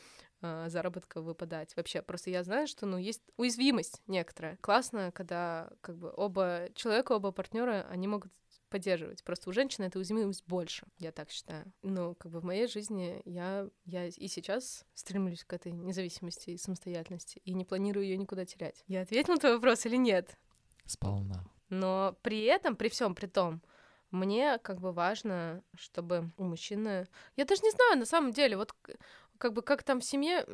а, 0.42 0.70
заработка 0.70 1.22
выпадать. 1.22 1.76
Вообще, 1.76 2.02
просто 2.02 2.30
я 2.30 2.44
знаю, 2.44 2.68
что, 2.68 2.86
ну, 2.86 2.98
есть 2.98 3.24
уязвимость 3.38 4.02
некоторая. 4.08 4.58
Классно, 4.62 5.12
когда 5.12 5.70
как 5.82 5.98
бы 5.98 6.14
оба 6.16 6.70
человека, 6.76 7.14
оба 7.14 7.32
партнера, 7.32 7.86
они 7.90 8.08
могут 8.08 8.32
поддерживать. 8.70 9.24
Просто 9.24 9.50
у 9.50 9.54
женщины 9.54 9.86
эта 9.86 9.98
уязвимость 9.98 10.44
больше, 10.46 10.86
я 11.00 11.12
так 11.12 11.32
считаю. 11.32 11.74
Но 11.82 12.14
как 12.14 12.32
бы 12.32 12.40
в 12.40 12.46
моей 12.46 12.68
жизни 12.68 13.22
я, 13.26 13.68
я 13.86 14.06
и 14.06 14.28
сейчас 14.28 14.86
стремлюсь 14.94 15.44
к 15.44 15.52
этой 15.54 15.72
независимости 15.72 16.52
и 16.52 16.58
самостоятельности, 16.58 17.42
и 17.44 17.54
не 17.54 17.66
планирую 17.66 18.06
ее 18.06 18.18
никуда 18.18 18.46
терять. 18.46 18.84
Я 18.86 19.02
ответила 19.02 19.34
на 19.34 19.40
твой 19.40 19.56
вопрос 19.56 19.88
или 19.88 19.96
нет? 19.96 20.38
Сполна. 20.86 21.44
Но 21.70 22.18
при 22.22 22.44
этом, 22.44 22.76
при 22.76 22.90
всем 22.90 23.16
при 23.16 23.28
том, 23.28 23.62
мне 24.12 24.58
как 24.60 24.80
бы 24.80 24.92
важно, 24.92 25.64
чтобы 25.76 26.32
у 26.38 26.44
мужчины... 26.44 27.08
Я 27.36 27.46
даже 27.46 27.62
не 27.64 27.72
знаю, 27.72 27.98
на 27.98 28.06
самом 28.06 28.32
деле, 28.32 28.58
вот 28.58 28.74
как 29.38 29.54
бы 29.54 29.62
как 29.62 29.84
там 29.84 30.02
в 30.02 30.06
семье, 30.06 30.46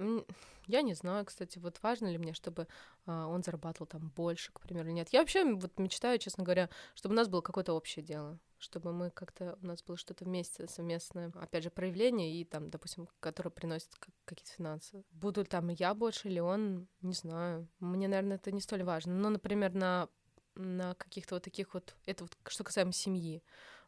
я 0.67 0.81
не 0.81 0.93
знаю, 0.93 1.25
кстати, 1.25 1.57
вот 1.57 1.79
важно 1.81 2.07
ли 2.07 2.17
мне, 2.17 2.33
чтобы 2.33 2.67
а, 3.05 3.27
он 3.27 3.43
зарабатывал 3.43 3.87
там 3.87 4.11
больше, 4.15 4.51
к 4.51 4.59
примеру, 4.59 4.89
нет. 4.91 5.09
Я 5.11 5.19
вообще 5.19 5.43
вот 5.43 5.77
мечтаю, 5.79 6.19
честно 6.19 6.43
говоря, 6.43 6.69
чтобы 6.93 7.13
у 7.13 7.15
нас 7.15 7.27
было 7.27 7.41
какое-то 7.41 7.73
общее 7.73 8.03
дело, 8.03 8.39
чтобы 8.57 8.93
мы 8.93 9.09
как-то, 9.09 9.57
у 9.61 9.65
нас 9.65 9.83
было 9.83 9.97
что-то 9.97 10.25
вместе 10.25 10.67
совместное, 10.67 11.31
опять 11.35 11.63
же, 11.63 11.71
проявление 11.71 12.39
и 12.39 12.45
там, 12.45 12.69
допустим, 12.69 13.07
которое 13.19 13.49
приносит 13.49 13.89
какие-то 14.25 14.51
финансы. 14.51 15.03
Буду 15.11 15.45
там 15.45 15.69
я 15.69 15.93
больше 15.93 16.27
или 16.27 16.39
он, 16.39 16.87
не 17.01 17.13
знаю. 17.13 17.67
Мне, 17.79 18.07
наверное, 18.07 18.37
это 18.37 18.51
не 18.51 18.61
столь 18.61 18.83
важно. 18.83 19.13
Но, 19.13 19.29
например, 19.29 19.73
на 19.73 20.09
на 20.55 20.95
каких-то 20.95 21.35
вот 21.35 21.43
таких 21.43 21.73
вот, 21.73 21.95
это 22.05 22.23
вот 22.23 22.37
что 22.47 22.63
касаемо 22.63 22.91
семьи, 22.91 23.43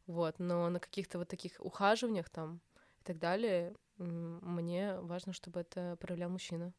вот, 0.06 0.40
но 0.40 0.70
на 0.70 0.80
каких-то 0.80 1.18
вот 1.18 1.28
таких 1.28 1.54
ухаживаниях 1.60 2.30
там 2.30 2.62
и 3.02 3.04
так 3.04 3.20
далее, 3.20 3.76
мне 3.98 5.00
важно, 5.00 5.34
чтобы 5.34 5.62
это 5.62 5.98
проявлял 6.00 6.30
мужчина. 6.30 6.74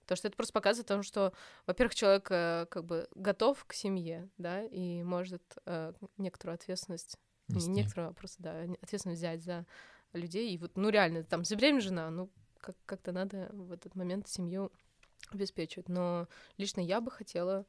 Потому 0.00 0.18
что 0.18 0.28
это 0.28 0.36
просто 0.36 0.52
показывает 0.52 0.88
о 0.88 0.94
том, 0.94 1.02
что, 1.02 1.32
во-первых, 1.66 1.94
человек 1.96 2.28
э, 2.30 2.66
как 2.70 2.84
бы 2.84 3.08
готов 3.16 3.64
к 3.64 3.72
семье, 3.72 4.28
да, 4.38 4.62
и 4.62 5.02
может 5.02 5.42
э, 5.66 5.92
некоторую 6.16 6.54
ответственность, 6.54 7.18
Нести. 7.48 7.68
не 7.68 7.82
некоторую, 7.82 8.10
а 8.10 8.12
просто, 8.12 8.40
да, 8.40 8.60
ответственность 8.82 9.18
взять 9.20 9.42
за 9.42 9.66
людей. 10.12 10.54
И 10.54 10.58
вот, 10.58 10.76
ну, 10.76 10.90
реально, 10.90 11.24
там, 11.24 11.44
забеременна 11.44 11.80
жена, 11.80 12.10
ну, 12.10 12.30
как- 12.60 12.76
как-то 12.86 13.10
надо 13.10 13.48
в 13.52 13.72
этот 13.72 13.96
момент 13.96 14.28
семью 14.28 14.70
обеспечивать. 15.32 15.88
Но 15.88 16.28
лично 16.56 16.80
я 16.80 17.00
бы 17.00 17.10
хотела 17.10 17.66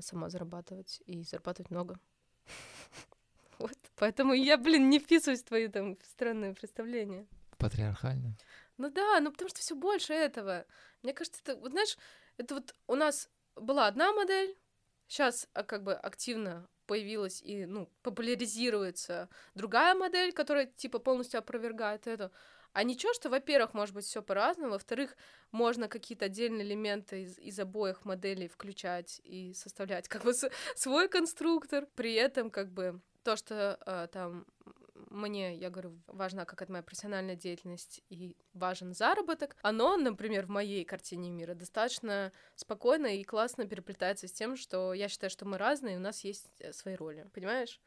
сама 0.00 0.28
зарабатывать 0.30 1.02
и 1.06 1.22
зарабатывать 1.22 1.70
много. 1.70 1.98
Вот. 3.58 3.78
Поэтому 3.96 4.34
я, 4.34 4.58
блин, 4.58 4.90
не 4.90 4.98
вписываюсь 4.98 5.40
в 5.40 5.46
твои 5.46 5.68
там 5.68 5.96
странные 6.02 6.52
представления. 6.54 7.26
Патриархально? 7.56 8.36
Ну 8.76 8.90
да, 8.90 9.18
ну 9.20 9.32
потому 9.32 9.48
что 9.48 9.60
все 9.60 9.74
больше 9.74 10.12
этого. 10.12 10.66
Мне 11.02 11.14
кажется, 11.14 11.40
это, 11.42 11.56
вот 11.56 11.70
знаешь, 11.70 11.96
это 12.36 12.56
вот 12.56 12.74
у 12.86 12.94
нас 12.96 13.30
была 13.54 13.86
одна 13.86 14.12
модель, 14.12 14.54
сейчас 15.08 15.48
а, 15.54 15.62
как 15.62 15.82
бы 15.82 15.94
активно 15.94 16.68
появилась 16.86 17.42
и, 17.42 17.66
ну, 17.66 17.90
популяризируется 18.02 19.28
другая 19.54 19.94
модель, 19.94 20.32
которая, 20.32 20.66
типа, 20.66 20.98
полностью 20.98 21.38
опровергает 21.38 22.06
это. 22.06 22.30
А 22.76 22.82
ничего, 22.82 23.14
что, 23.14 23.30
во-первых, 23.30 23.72
может 23.72 23.94
быть 23.94 24.04
все 24.04 24.20
по-разному, 24.20 24.72
во-вторых, 24.72 25.16
можно 25.50 25.88
какие-то 25.88 26.26
отдельные 26.26 26.62
элементы 26.66 27.22
из, 27.22 27.38
из 27.38 27.58
обоих 27.58 28.04
моделей 28.04 28.48
включать 28.48 29.18
и 29.24 29.54
составлять 29.54 30.08
как 30.08 30.24
бы 30.24 30.34
свой 30.74 31.08
конструктор. 31.08 31.86
При 31.94 32.12
этом 32.12 32.50
как 32.50 32.70
бы 32.70 33.00
то, 33.22 33.34
что 33.36 33.78
э, 33.86 34.08
там 34.12 34.44
мне, 35.08 35.56
я 35.56 35.70
говорю, 35.70 35.98
важна 36.06 36.44
какая-то 36.44 36.70
моя 36.70 36.82
профессиональная 36.82 37.34
деятельность 37.34 38.02
и 38.10 38.36
важен 38.52 38.92
заработок, 38.92 39.56
оно, 39.62 39.96
например, 39.96 40.44
в 40.44 40.50
моей 40.50 40.84
картине 40.84 41.30
мира 41.30 41.54
достаточно 41.54 42.30
спокойно 42.56 43.06
и 43.06 43.24
классно 43.24 43.66
переплетается 43.66 44.28
с 44.28 44.32
тем, 44.32 44.54
что 44.54 44.92
я 44.92 45.08
считаю, 45.08 45.30
что 45.30 45.46
мы 45.46 45.56
разные, 45.56 45.94
и 45.94 45.98
у 45.98 46.02
нас 46.02 46.24
есть 46.24 46.50
э, 46.60 46.74
свои 46.74 46.94
роли, 46.94 47.26
понимаешь? 47.32 47.80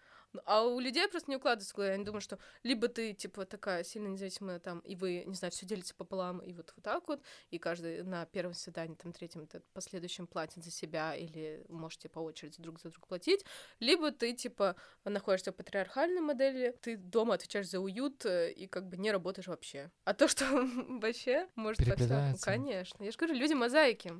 А 0.46 0.64
у 0.64 0.80
людей 0.80 1.08
просто 1.08 1.32
не 1.32 1.38
укладывается 1.38 1.74
в 1.74 1.78
голове. 1.78 1.94
Они 1.94 2.04
думают, 2.04 2.24
что 2.24 2.38
либо 2.64 2.88
ты, 2.88 3.14
типа, 3.14 3.46
такая 3.46 3.84
сильно 3.84 4.08
независимая 4.08 4.60
там, 4.60 4.80
и 4.80 4.96
вы, 4.96 5.24
не 5.26 5.36
знаю, 5.36 5.52
все 5.52 5.66
делите 5.66 5.94
пополам, 5.96 6.40
и 6.40 6.54
вот, 6.54 6.72
вот 6.76 6.84
так 6.84 7.08
вот, 7.08 7.22
и 7.50 7.58
каждый 7.58 8.04
на 8.04 8.26
первом 8.26 8.54
свидании, 8.54 8.96
там, 8.96 9.12
третьем, 9.12 9.48
последующем 9.74 10.28
платит 10.28 10.64
за 10.64 10.72
себя, 10.72 11.16
или 11.16 11.66
можете 11.70 12.10
по 12.10 12.20
очереди 12.20 12.62
друг 12.62 12.80
за 12.80 12.90
друга 12.90 13.08
платить, 13.08 13.46
либо 13.80 14.12
ты, 14.12 14.34
типа, 14.34 14.76
находишься 15.04 15.52
в 15.52 15.56
патриархальной 15.56 16.22
модели, 16.22 16.76
ты 16.82 16.98
дома 16.98 17.36
отвечаешь 17.36 17.70
за 17.70 17.80
уют 17.80 18.26
э, 18.26 18.52
и 18.52 18.68
как 18.68 18.88
бы 18.88 18.98
не 18.98 19.12
работаешь 19.12 19.48
вообще. 19.48 19.92
А 20.04 20.14
то, 20.14 20.28
что 20.28 20.46
вообще 21.02 21.48
может 21.56 21.84
по 21.86 21.96
Конечно. 22.42 23.04
Я 23.04 23.12
же 23.12 23.18
говорю, 23.18 23.36
люди 23.36 23.54
мозаики. 23.54 24.14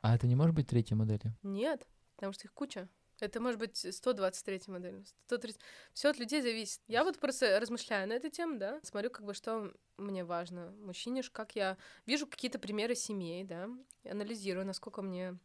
А 0.00 0.14
это 0.14 0.26
не 0.26 0.34
может 0.34 0.54
быть 0.54 0.68
третьей 0.68 0.96
моделью? 0.96 1.34
Нет, 1.42 1.86
потому 2.16 2.32
что 2.32 2.46
их 2.46 2.52
куча. 2.52 2.88
Это 3.20 3.40
может 3.40 3.58
быть 3.58 3.76
123 3.76 4.62
модель, 4.68 5.04
130. 5.26 5.60
Все 5.92 6.10
от 6.10 6.18
людей 6.18 6.42
зависит. 6.42 6.80
Я 6.88 7.04
вот 7.04 7.18
просто 7.18 7.60
размышляю 7.60 8.08
на 8.08 8.14
эту 8.14 8.28
тему, 8.28 8.58
да, 8.58 8.80
смотрю, 8.82 9.10
как 9.10 9.24
бы, 9.24 9.34
что 9.34 9.72
мне 9.96 10.24
важно. 10.24 10.72
Мужчине, 10.78 11.22
как 11.22 11.54
я 11.54 11.76
вижу 12.06 12.26
какие-то 12.26 12.58
примеры 12.58 12.94
семей, 12.94 13.44
да, 13.44 13.68
анализирую, 14.04 14.66
насколько 14.66 15.02
мне 15.02 15.38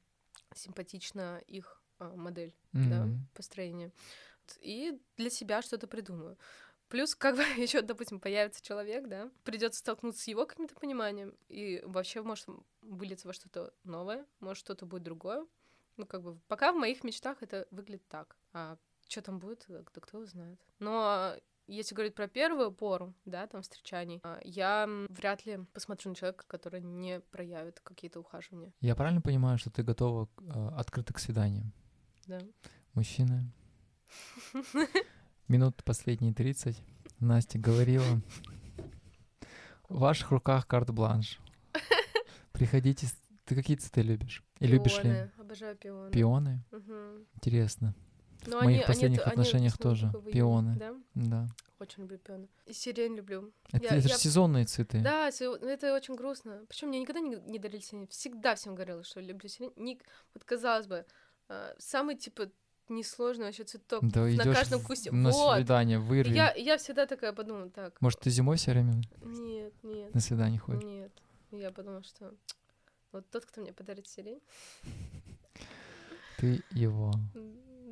симпатична 0.55 1.41
их 1.47 1.81
а, 1.99 2.15
модель, 2.15 2.53
mm-hmm. 2.73 2.89
да, 2.89 3.07
построения. 3.35 3.91
И 4.61 4.99
для 5.17 5.29
себя 5.29 5.61
что-то 5.61 5.87
придумаю. 5.87 6.37
Плюс, 6.87 7.13
как 7.13 7.35
бы 7.35 7.43
еще, 7.57 7.81
допустим, 7.81 8.19
появится 8.19 8.63
человек, 8.63 9.07
да, 9.07 9.31
придется 9.43 9.79
столкнуться 9.79 10.23
с 10.23 10.27
его 10.27 10.45
каким-то 10.45 10.75
пониманием, 10.75 11.35
и 11.47 11.81
вообще 11.85 12.21
может 12.21 12.47
вылиться 12.81 13.27
во 13.27 13.33
что-то 13.33 13.73
новое, 13.83 14.25
может 14.39 14.63
что-то 14.63 14.85
будет 14.85 15.03
другое. 15.03 15.45
Ну, 15.99 16.05
как 16.05 16.23
бы, 16.23 16.39
пока 16.47 16.71
в 16.71 16.77
моих 16.77 17.03
мечтах 17.03 17.43
это 17.43 17.67
выглядит 17.71 18.07
так. 18.07 18.37
А 18.53 18.77
что 19.09 19.21
там 19.21 19.37
будет, 19.37 19.65
да 19.67 19.83
кто 19.99 20.25
знает. 20.25 20.57
Но 20.79 21.35
если 21.67 21.93
говорить 21.93 22.15
про 22.15 22.29
первую 22.29 22.71
пору, 22.71 23.13
да, 23.25 23.45
там 23.47 23.61
встречаний, 23.63 24.21
а, 24.23 24.39
я 24.45 24.87
вряд 25.09 25.45
ли 25.45 25.59
посмотрю 25.73 26.11
на 26.11 26.15
человека, 26.15 26.45
который 26.47 26.81
не 26.81 27.19
проявит 27.19 27.81
какие-то 27.81 28.21
ухаживания. 28.21 28.71
Я 28.79 28.95
правильно 28.95 29.19
понимаю, 29.19 29.57
что 29.57 29.71
ты 29.71 29.83
готова 29.83 30.29
э, 30.37 30.69
открыто 30.77 31.13
к 31.13 31.19
свиданиям? 31.19 31.73
Да. 32.27 32.39
Мужчины. 32.93 33.51
Минут 35.49 35.83
последние 35.83 36.33
30. 36.33 36.81
Настя 37.19 37.59
говорила. 37.59 38.21
В 39.89 39.99
ваших 39.99 40.31
руках 40.31 40.65
карт-бланш. 40.65 41.41
Приходите 42.53 43.07
ты 43.43 43.55
какие 43.55 43.75
цветы 43.75 44.01
любишь? 44.01 44.45
И 44.59 44.65
пионы. 44.65 44.73
любишь 44.73 45.03
ли? 45.03 45.29
Обожаю 45.37 45.75
пионы. 45.75 46.11
Пионы? 46.11 46.63
Угу. 46.71 47.25
Интересно. 47.35 47.95
Но 48.45 48.59
в 48.59 48.63
моих 48.63 48.77
они, 48.77 48.87
последних 48.87 49.21
они, 49.21 49.31
отношениях 49.31 49.73
они, 49.79 49.83
тоже 49.83 50.11
пионы. 50.31 50.75
Да? 50.77 50.95
Да. 51.13 51.47
Очень 51.79 52.03
люблю 52.03 52.17
пионы. 52.17 52.47
И 52.65 52.73
сирень 52.73 53.15
люблю. 53.15 53.51
Это, 53.71 53.83
я, 53.83 53.89
это 53.97 54.07
я... 54.07 54.15
же 54.15 54.19
сезонные 54.19 54.65
цветы. 54.65 55.01
Да, 55.01 55.29
это 55.29 55.93
очень 55.93 56.15
грустно. 56.15 56.65
Причем 56.67 56.89
мне 56.89 56.99
никогда 56.99 57.19
не, 57.19 57.35
не 57.35 57.59
дарили 57.59 57.81
сирень. 57.81 58.07
Всегда 58.07 58.55
всем 58.55 58.75
говорила, 58.75 59.03
что 59.03 59.19
люблю 59.19 59.49
сирень. 59.49 59.73
Не, 59.75 59.99
вот 60.33 60.43
казалось 60.43 60.87
бы, 60.87 61.05
а, 61.47 61.73
самый 61.79 62.15
типа 62.15 62.49
несложный 62.89 63.45
вообще 63.45 63.63
цветок 63.63 64.03
да, 64.03 64.21
на 64.25 64.53
каждом 64.53 64.81
кусте. 64.81 65.11
На 65.11 65.31
вот. 65.31 65.57
свидание, 65.57 65.99
вырви. 65.99 66.33
Я, 66.33 66.53
я 66.55 66.77
всегда 66.77 67.05
такая 67.05 67.33
подумала, 67.33 67.69
так. 67.69 68.01
Может, 68.01 68.19
ты 68.19 68.29
зимой 68.29 68.57
все 68.57 68.71
время? 68.71 69.01
Нет, 69.21 69.73
нет. 69.83 70.13
На 70.13 70.19
свидание 70.19 70.59
ходишь? 70.59 70.83
Нет. 70.83 71.11
Я 71.51 71.71
подумала, 71.71 72.03
что 72.03 72.33
вот 73.11 73.29
тот, 73.29 73.45
кто 73.45 73.61
мне 73.61 73.73
подарит 73.73 74.07
сирень. 74.07 74.41
Ты 76.37 76.63
его. 76.71 77.13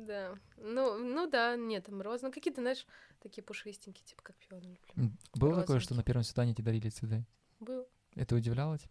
Да. 0.06 0.34
Ну, 0.56 0.96
ну 0.98 1.28
да, 1.28 1.56
нет, 1.56 1.84
там 1.84 2.00
роз. 2.00 2.22
Ну, 2.22 2.32
какие-то, 2.32 2.62
знаешь, 2.62 2.86
такие 3.20 3.42
пушистенькие, 3.42 4.04
типа 4.06 4.22
как 4.22 4.36
пионы 4.36 4.62
люблю. 4.62 5.12
Было 5.34 5.50
Розовенькие. 5.50 5.62
такое, 5.62 5.80
что 5.80 5.94
на 5.94 6.02
первом 6.02 6.22
свидании 6.22 6.54
тебе 6.54 6.64
дарили 6.64 6.88
цветы? 6.88 7.26
Был. 7.60 7.86
Это 8.14 8.34
удивляло 8.34 8.78
тебя? 8.78 8.90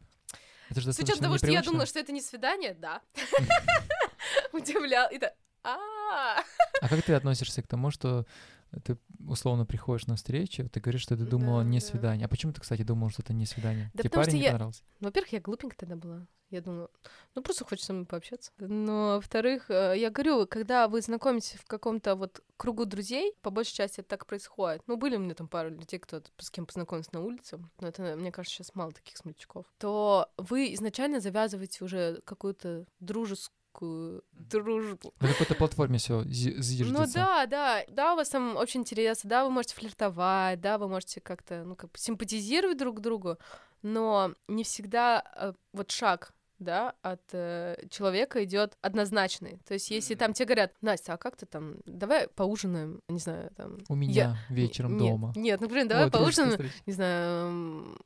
Это 0.69 0.81
же 0.81 0.93
С 0.93 0.99
учетом 0.99 1.23
того, 1.23 1.37
что 1.37 1.47
я 1.47 1.63
думала, 1.63 1.85
что 1.85 1.99
это 1.99 2.11
не 2.11 2.21
свидание, 2.21 2.73
да. 2.73 3.01
Удивлял. 4.51 5.09
И 5.11 5.19
А 5.63 6.43
как 6.81 7.01
ты 7.03 7.13
относишься 7.13 7.61
к 7.61 7.67
тому, 7.67 7.89
что 7.89 8.25
ты 8.83 8.97
условно 9.27 9.65
приходишь 9.65 10.07
на 10.07 10.15
встречу, 10.15 10.67
ты 10.69 10.79
говоришь, 10.79 11.01
что 11.01 11.15
ты 11.17 11.25
думала 11.25 11.63
Да, 11.63 11.69
не 11.69 11.79
да. 11.79 11.85
свидание. 11.85 12.25
А 12.25 12.29
почему 12.29 12.53
ты, 12.53 12.61
кстати, 12.61 12.83
думала, 12.83 13.09
что 13.11 13.21
это 13.21 13.33
не 13.33 13.45
свидание? 13.45 13.91
Да 13.93 14.03
Тебе 14.03 14.09
парень 14.11 14.35
не 14.35 14.41
я- 14.41 14.51
понравился? 14.51 14.83
Ну, 14.99 15.07
Во-первых, 15.07 15.33
я 15.33 15.39
глупенькая 15.41 15.77
тогда 15.77 15.95
была. 15.95 16.27
Я 16.49 16.61
думала, 16.61 16.89
ну 17.35 17.41
просто 17.41 17.65
хочешь 17.65 17.83
со 17.83 17.91
мной 17.91 18.05
пообщаться. 18.05 18.53
Но, 18.57 19.15
во-вторых, 19.15 19.69
э, 19.69 19.95
я 19.97 20.09
говорю, 20.09 20.47
когда 20.47 20.87
вы 20.87 21.01
знакомитесь 21.01 21.59
в 21.59 21.65
каком-то 21.65 22.15
вот 22.15 22.41
кругу 22.55 22.85
друзей, 22.85 23.33
по 23.41 23.49
большей 23.49 23.73
части 23.75 23.99
это 23.99 24.07
так 24.07 24.25
происходит. 24.25 24.81
Ну, 24.87 24.95
были 24.95 25.17
у 25.17 25.19
меня 25.19 25.33
там 25.35 25.49
пару 25.49 25.69
людей, 25.71 25.99
кто 25.99 26.21
с 26.37 26.49
кем 26.49 26.65
познакомился 26.65 27.09
на 27.11 27.19
улице, 27.21 27.59
но 27.81 27.87
это, 27.89 28.15
мне 28.15 28.31
кажется, 28.31 28.55
сейчас 28.63 28.75
мало 28.75 28.93
таких 28.93 29.17
смельчаков, 29.17 29.65
то 29.77 30.29
вы 30.37 30.73
изначально 30.73 31.19
завязываете 31.19 31.83
уже 31.83 32.21
какую-то 32.23 32.85
дружескую 33.01 33.56
дружбу. 33.79 35.13
На 35.19 35.27
какой-то 35.29 35.55
платформе 35.55 35.97
все 35.97 36.23
зиждется. 36.25 36.93
Ну 36.93 37.05
да, 37.13 37.45
да, 37.45 37.83
да, 37.89 38.13
у 38.13 38.15
вас 38.17 38.29
там 38.29 38.55
общий 38.55 38.77
интерес, 38.77 39.21
да, 39.23 39.43
вы 39.45 39.51
можете 39.51 39.75
флиртовать, 39.75 40.61
да, 40.61 40.77
вы 40.77 40.87
можете 40.87 41.21
как-то, 41.21 41.63
ну, 41.63 41.75
как 41.75 41.91
бы 41.91 41.97
симпатизировать 41.97 42.77
друг 42.77 42.99
другу, 43.01 43.37
но 43.81 44.33
не 44.47 44.63
всегда 44.63 45.23
э, 45.35 45.53
вот 45.73 45.91
шаг 45.91 46.33
да, 46.59 46.95
от 47.01 47.21
э, 47.33 47.77
человека 47.89 48.43
идет 48.43 48.77
однозначный. 48.81 49.59
То 49.67 49.75
есть, 49.75 49.91
если 49.91 50.15
там 50.15 50.33
тебе 50.33 50.45
говорят, 50.47 50.73
Настя, 50.81 51.13
а 51.13 51.17
как 51.17 51.35
ты 51.35 51.45
там, 51.45 51.75
давай 51.85 52.27
поужинаем, 52.27 53.01
не 53.07 53.19
знаю, 53.19 53.51
там. 53.55 53.77
У 53.89 53.93
я- 53.93 53.99
меня 53.99 54.37
вечером 54.49 54.97
Нет, 54.97 55.11
дома. 55.11 55.33
Нет, 55.35 55.61
ну, 55.61 55.69
блин, 55.69 55.87
давай 55.87 56.05
Вот, 56.05 56.13
поужинаем, 56.13 56.59
не 56.85 56.93
знаю, 56.93 57.97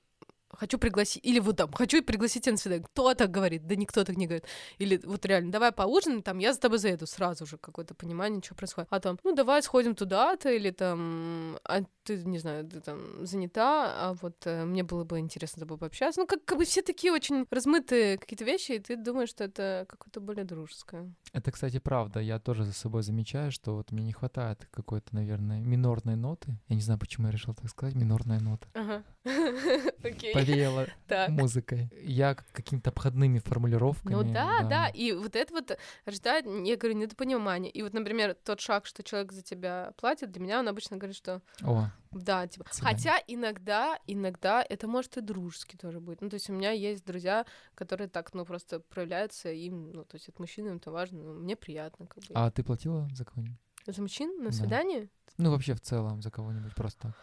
хочу 0.54 0.78
пригласить, 0.78 1.26
или 1.26 1.40
вот 1.40 1.58
там, 1.58 1.72
хочу 1.72 2.04
пригласить 2.04 2.44
тебя 2.44 2.54
на 2.54 2.58
свидание. 2.58 2.86
Кто 2.86 3.14
так 3.14 3.32
говорит? 3.32 3.68
Да 3.68 3.76
никто 3.76 4.04
так 4.04 4.18
не 4.18 4.28
говорит. 4.28 4.46
Или 4.78 5.00
вот 5.04 5.26
реально, 5.26 5.52
давай 5.52 5.72
поужинаем, 5.72 6.22
там, 6.22 6.40
я 6.40 6.54
за 6.54 6.60
тобой 6.60 6.78
заеду. 6.78 7.08
Сразу 7.08 7.46
же 7.46 7.58
какое-то 7.58 7.94
понимание, 7.96 8.42
что 8.44 8.56
происходит. 8.56 8.88
А 8.92 9.00
там, 9.00 9.18
ну, 9.24 9.34
давай 9.34 9.62
сходим 9.64 9.96
туда-то, 9.96 10.52
или 10.52 10.72
там, 10.72 11.58
а 11.64 11.82
ты, 12.04 12.24
не 12.24 12.40
знаю, 12.40 12.66
ты 12.68 12.82
там 12.82 13.26
занята, 13.26 14.10
а 14.10 14.14
вот 14.22 14.36
э, 14.46 14.66
мне 14.66 14.84
было 14.84 15.04
бы 15.04 15.20
интересно 15.20 15.60
с 15.60 15.62
тобой 15.62 15.78
пообщаться. 15.78 16.22
Ну, 16.22 16.28
как, 16.28 16.44
как 16.46 16.58
бы 16.58 16.66
все 16.66 16.82
такие 16.82 17.14
очень 17.14 17.46
размытые 17.50 18.18
какие-то 18.18 18.44
вещи, 18.44 18.74
и 18.74 18.80
ты 18.80 18.96
думаешь, 18.96 19.30
что 19.30 19.44
это 19.44 19.86
какое-то 19.88 20.20
более 20.20 20.46
дружеское. 20.46 21.14
Это, 21.34 21.52
кстати, 21.52 21.80
правда. 21.80 22.20
Я 22.20 22.40
тоже 22.40 22.66
за 22.66 22.74
собой 22.74 23.04
замечаю, 23.04 23.52
что 23.52 23.76
вот 23.76 23.92
мне 23.92 24.04
не 24.04 24.14
хватает 24.14 24.68
какой-то, 24.72 25.16
наверное, 25.16 25.60
минорной 25.60 26.16
ноты. 26.16 26.58
Я 26.68 26.76
не 26.76 26.82
знаю, 26.82 27.00
почему 27.00 27.28
я 27.28 27.32
решил 27.32 27.54
так 27.54 27.70
сказать, 27.70 27.96
минорная 27.96 28.40
нота. 28.40 28.68
Ага. 28.74 29.04
Окей. 30.04 30.34
Повеяла 30.46 30.88
Так. 31.08 31.30
музыкой. 31.30 31.90
Я 32.02 32.36
какими-то 32.54 32.90
обходными 32.90 33.40
формулировками. 33.40 34.14
Ну 34.14 34.24
да, 34.24 34.64
да, 34.64 34.88
и 34.90 35.12
вот 35.14 35.36
это 35.36 35.54
вот 35.54 35.78
рождает, 36.06 36.46
я 36.46 36.78
говорю, 36.78 36.98
недопонимание. 36.98 37.72
И 37.72 37.82
вот, 37.84 37.94
например, 37.94 38.36
тот 38.44 38.60
шаг, 38.60 38.86
что 38.86 39.04
человек 39.04 39.32
за 39.32 39.42
тебя 39.42 39.94
платит, 39.98 40.32
для 40.32 40.42
меня 40.42 40.60
он 40.60 40.68
обычно 40.68 40.98
говорит, 40.98 41.16
что 41.16 41.42
О, 41.64 41.90
да, 42.12 42.48
типа. 42.48 42.66
Свидание. 42.72 42.98
Хотя 42.98 43.24
иногда, 43.28 43.98
иногда 44.08 44.66
это 44.68 44.88
может 44.88 45.18
и 45.18 45.22
дружески 45.22 45.76
тоже 45.78 46.00
быть. 46.00 46.22
Ну, 46.22 46.30
то 46.30 46.36
есть 46.36 46.50
у 46.50 46.54
меня 46.54 46.72
есть 46.72 47.06
друзья, 47.06 47.46
которые 47.76 48.08
так, 48.10 48.34
ну, 48.34 48.46
просто 48.46 48.80
проявляются 48.80 49.50
им, 49.52 49.92
ну, 49.92 50.04
то 50.04 50.16
есть 50.16 50.28
это 50.30 50.42
мужчинам 50.42 50.78
это 50.78 50.92
важно, 50.92 51.22
ну, 51.24 51.34
мне 51.40 51.56
приятно, 51.56 52.06
как 52.08 52.24
бы. 52.24 52.34
а 52.34 52.50
ты 52.52 52.64
платила 52.64 53.08
за 53.14 53.26
кого-нибудь? 53.26 53.58
За 53.88 54.02
мужчин 54.02 54.38
на 54.44 54.52
Да. 54.52 54.56
свидание? 54.56 55.10
Ну, 55.38 55.50
вообще 55.52 55.74
в 55.74 55.82
целом 55.82 56.22
за 56.22 56.30
кого-нибудь 56.30 56.76
просто. 56.76 57.14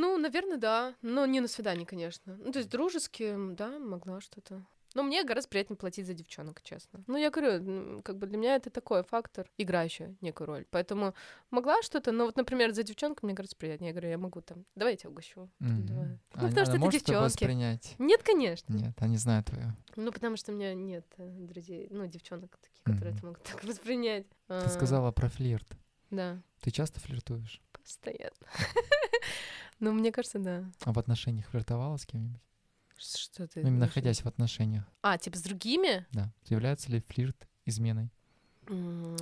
Ну, 0.00 0.16
наверное, 0.18 0.58
да. 0.58 0.94
Но 1.02 1.26
не 1.26 1.40
на 1.40 1.48
свидание, 1.48 1.86
конечно. 1.86 2.36
Ну, 2.38 2.52
то 2.52 2.58
есть 2.60 2.70
дружески, 2.70 3.34
да, 3.54 3.78
могла 3.78 4.20
что-то. 4.20 4.64
Но 4.94 5.02
мне 5.02 5.22
гораздо 5.22 5.50
приятнее 5.50 5.76
платить 5.76 6.06
за 6.06 6.14
девчонок, 6.14 6.62
честно. 6.62 7.04
Ну, 7.06 7.16
я 7.18 7.30
говорю, 7.30 8.00
как 8.02 8.16
бы 8.16 8.26
для 8.26 8.38
меня 8.38 8.56
это 8.56 8.70
такой 8.70 9.02
фактор, 9.04 9.46
играющий 9.58 10.16
некую 10.22 10.46
роль. 10.46 10.64
Поэтому 10.70 11.14
могла 11.50 11.82
что-то, 11.82 12.10
но 12.10 12.24
вот, 12.24 12.36
например, 12.36 12.72
за 12.72 12.82
девчонку 12.84 13.26
мне 13.26 13.34
гораздо 13.34 13.54
приятнее. 13.56 13.88
Я 13.88 13.92
говорю, 13.92 14.08
я 14.08 14.18
могу 14.18 14.40
там, 14.40 14.64
давай 14.76 14.94
я 14.94 14.96
тебя 14.96 15.10
угощу. 15.10 15.50
Давай. 15.60 16.06
А 16.32 16.40
Ну, 16.40 16.40
она- 16.40 16.48
потому 16.48 16.66
что 16.66 16.76
это 16.76 16.90
девчонки. 16.90 17.22
воспринять? 17.24 17.94
Нет, 17.98 18.22
конечно. 18.22 18.72
Нет, 18.72 18.94
они 18.98 19.18
знают 19.18 19.46
твою. 19.48 19.72
Ну, 19.96 20.10
потому 20.10 20.36
что 20.38 20.52
у 20.52 20.54
меня 20.54 20.72
нет 20.74 21.04
э, 21.18 21.26
друзей, 21.28 21.88
ну, 21.90 22.06
девчонок 22.06 22.56
таких, 22.56 22.82
которые 22.84 23.10
Мгм. 23.10 23.16
это 23.18 23.26
могут 23.26 23.42
так 23.42 23.62
воспринять. 23.64 24.26
Ты 24.28 24.54
А, 24.54 24.68
сказала 24.68 25.12
про 25.12 25.28
флирт. 25.28 25.68
Да, 26.10 26.40
Ты 26.62 26.70
часто 26.70 26.98
флиртуешь? 27.00 27.60
постоянно. 27.72 28.32
Ну, 29.80 29.92
мне 29.92 30.12
кажется, 30.12 30.38
да. 30.38 30.64
А 30.84 30.92
в 30.92 30.98
отношениях 30.98 31.46
флиртовала 31.48 31.96
с 31.96 32.06
кем-нибудь? 32.06 32.40
Что 32.96 33.46
ты... 33.46 33.60
Ну, 33.62 33.68
именно 33.68 33.86
находясь 33.86 34.22
в 34.22 34.26
отношениях, 34.26 34.84
А, 35.02 35.18
типа 35.18 35.36
с 35.38 35.42
другими? 35.42 36.06
да. 36.12 36.32
Является 36.46 36.90
ли 36.90 37.00
флирт 37.00 37.48
изменой? 37.64 38.10
М, 38.66 39.14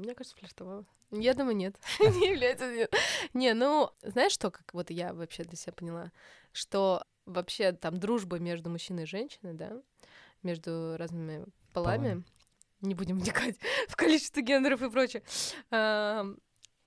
Мне 0.00 0.14
кажется, 0.14 0.36
флиртовала. 0.36 0.84
Я 1.10 1.34
думаю, 1.34 1.56
нет. 1.56 1.76
Не 2.00 2.28
является. 2.30 2.70
нет. 2.72 2.92
Не, 3.34 3.54
ну, 3.54 3.90
знаешь 4.02 4.32
что, 4.32 4.50
как 4.50 4.74
вот 4.74 4.90
я 4.90 5.12
вообще 5.14 5.44
для 5.44 5.56
себя 5.56 5.72
поняла, 5.72 6.12
что 6.52 7.04
вообще 7.24 7.72
там 7.72 7.98
дружба 7.98 8.38
между 8.38 8.68
мужчиной 8.70 9.04
и 9.04 9.06
женщиной, 9.06 9.54
да, 9.54 9.80
между 10.42 10.96
разными 10.98 11.46
полами, 11.72 12.24
не 12.80 12.94
будем 12.94 13.18
вникать 13.18 13.56
в 13.88 13.96
количество 13.96 14.40
гендеров 14.40 14.82
и 14.82 14.90
прочее, 14.90 15.22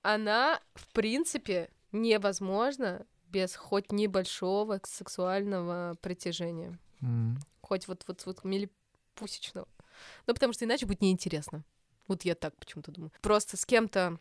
она, 0.02 0.60
в 0.74 0.88
принципе, 0.92 1.70
невозможна 1.92 3.06
без 3.28 3.56
хоть 3.56 3.92
небольшого 3.92 4.80
сексуального 4.84 5.96
притяжения 6.02 6.78
М, 7.00 7.38
хоть 7.60 7.88
вот 7.88 8.04
вот 8.06 8.24
вот 8.26 8.44
милипусечного. 8.44 9.66
Ну, 10.26 10.34
потому 10.34 10.52
что 10.52 10.64
иначе 10.64 10.86
будет 10.86 11.00
неинтересно. 11.00 11.64
Вот 12.08 12.24
я 12.24 12.34
так 12.34 12.56
почему-то 12.56 12.92
думаю. 12.92 13.12
Просто 13.22 13.56
с 13.56 13.64
кем-то 13.64 14.18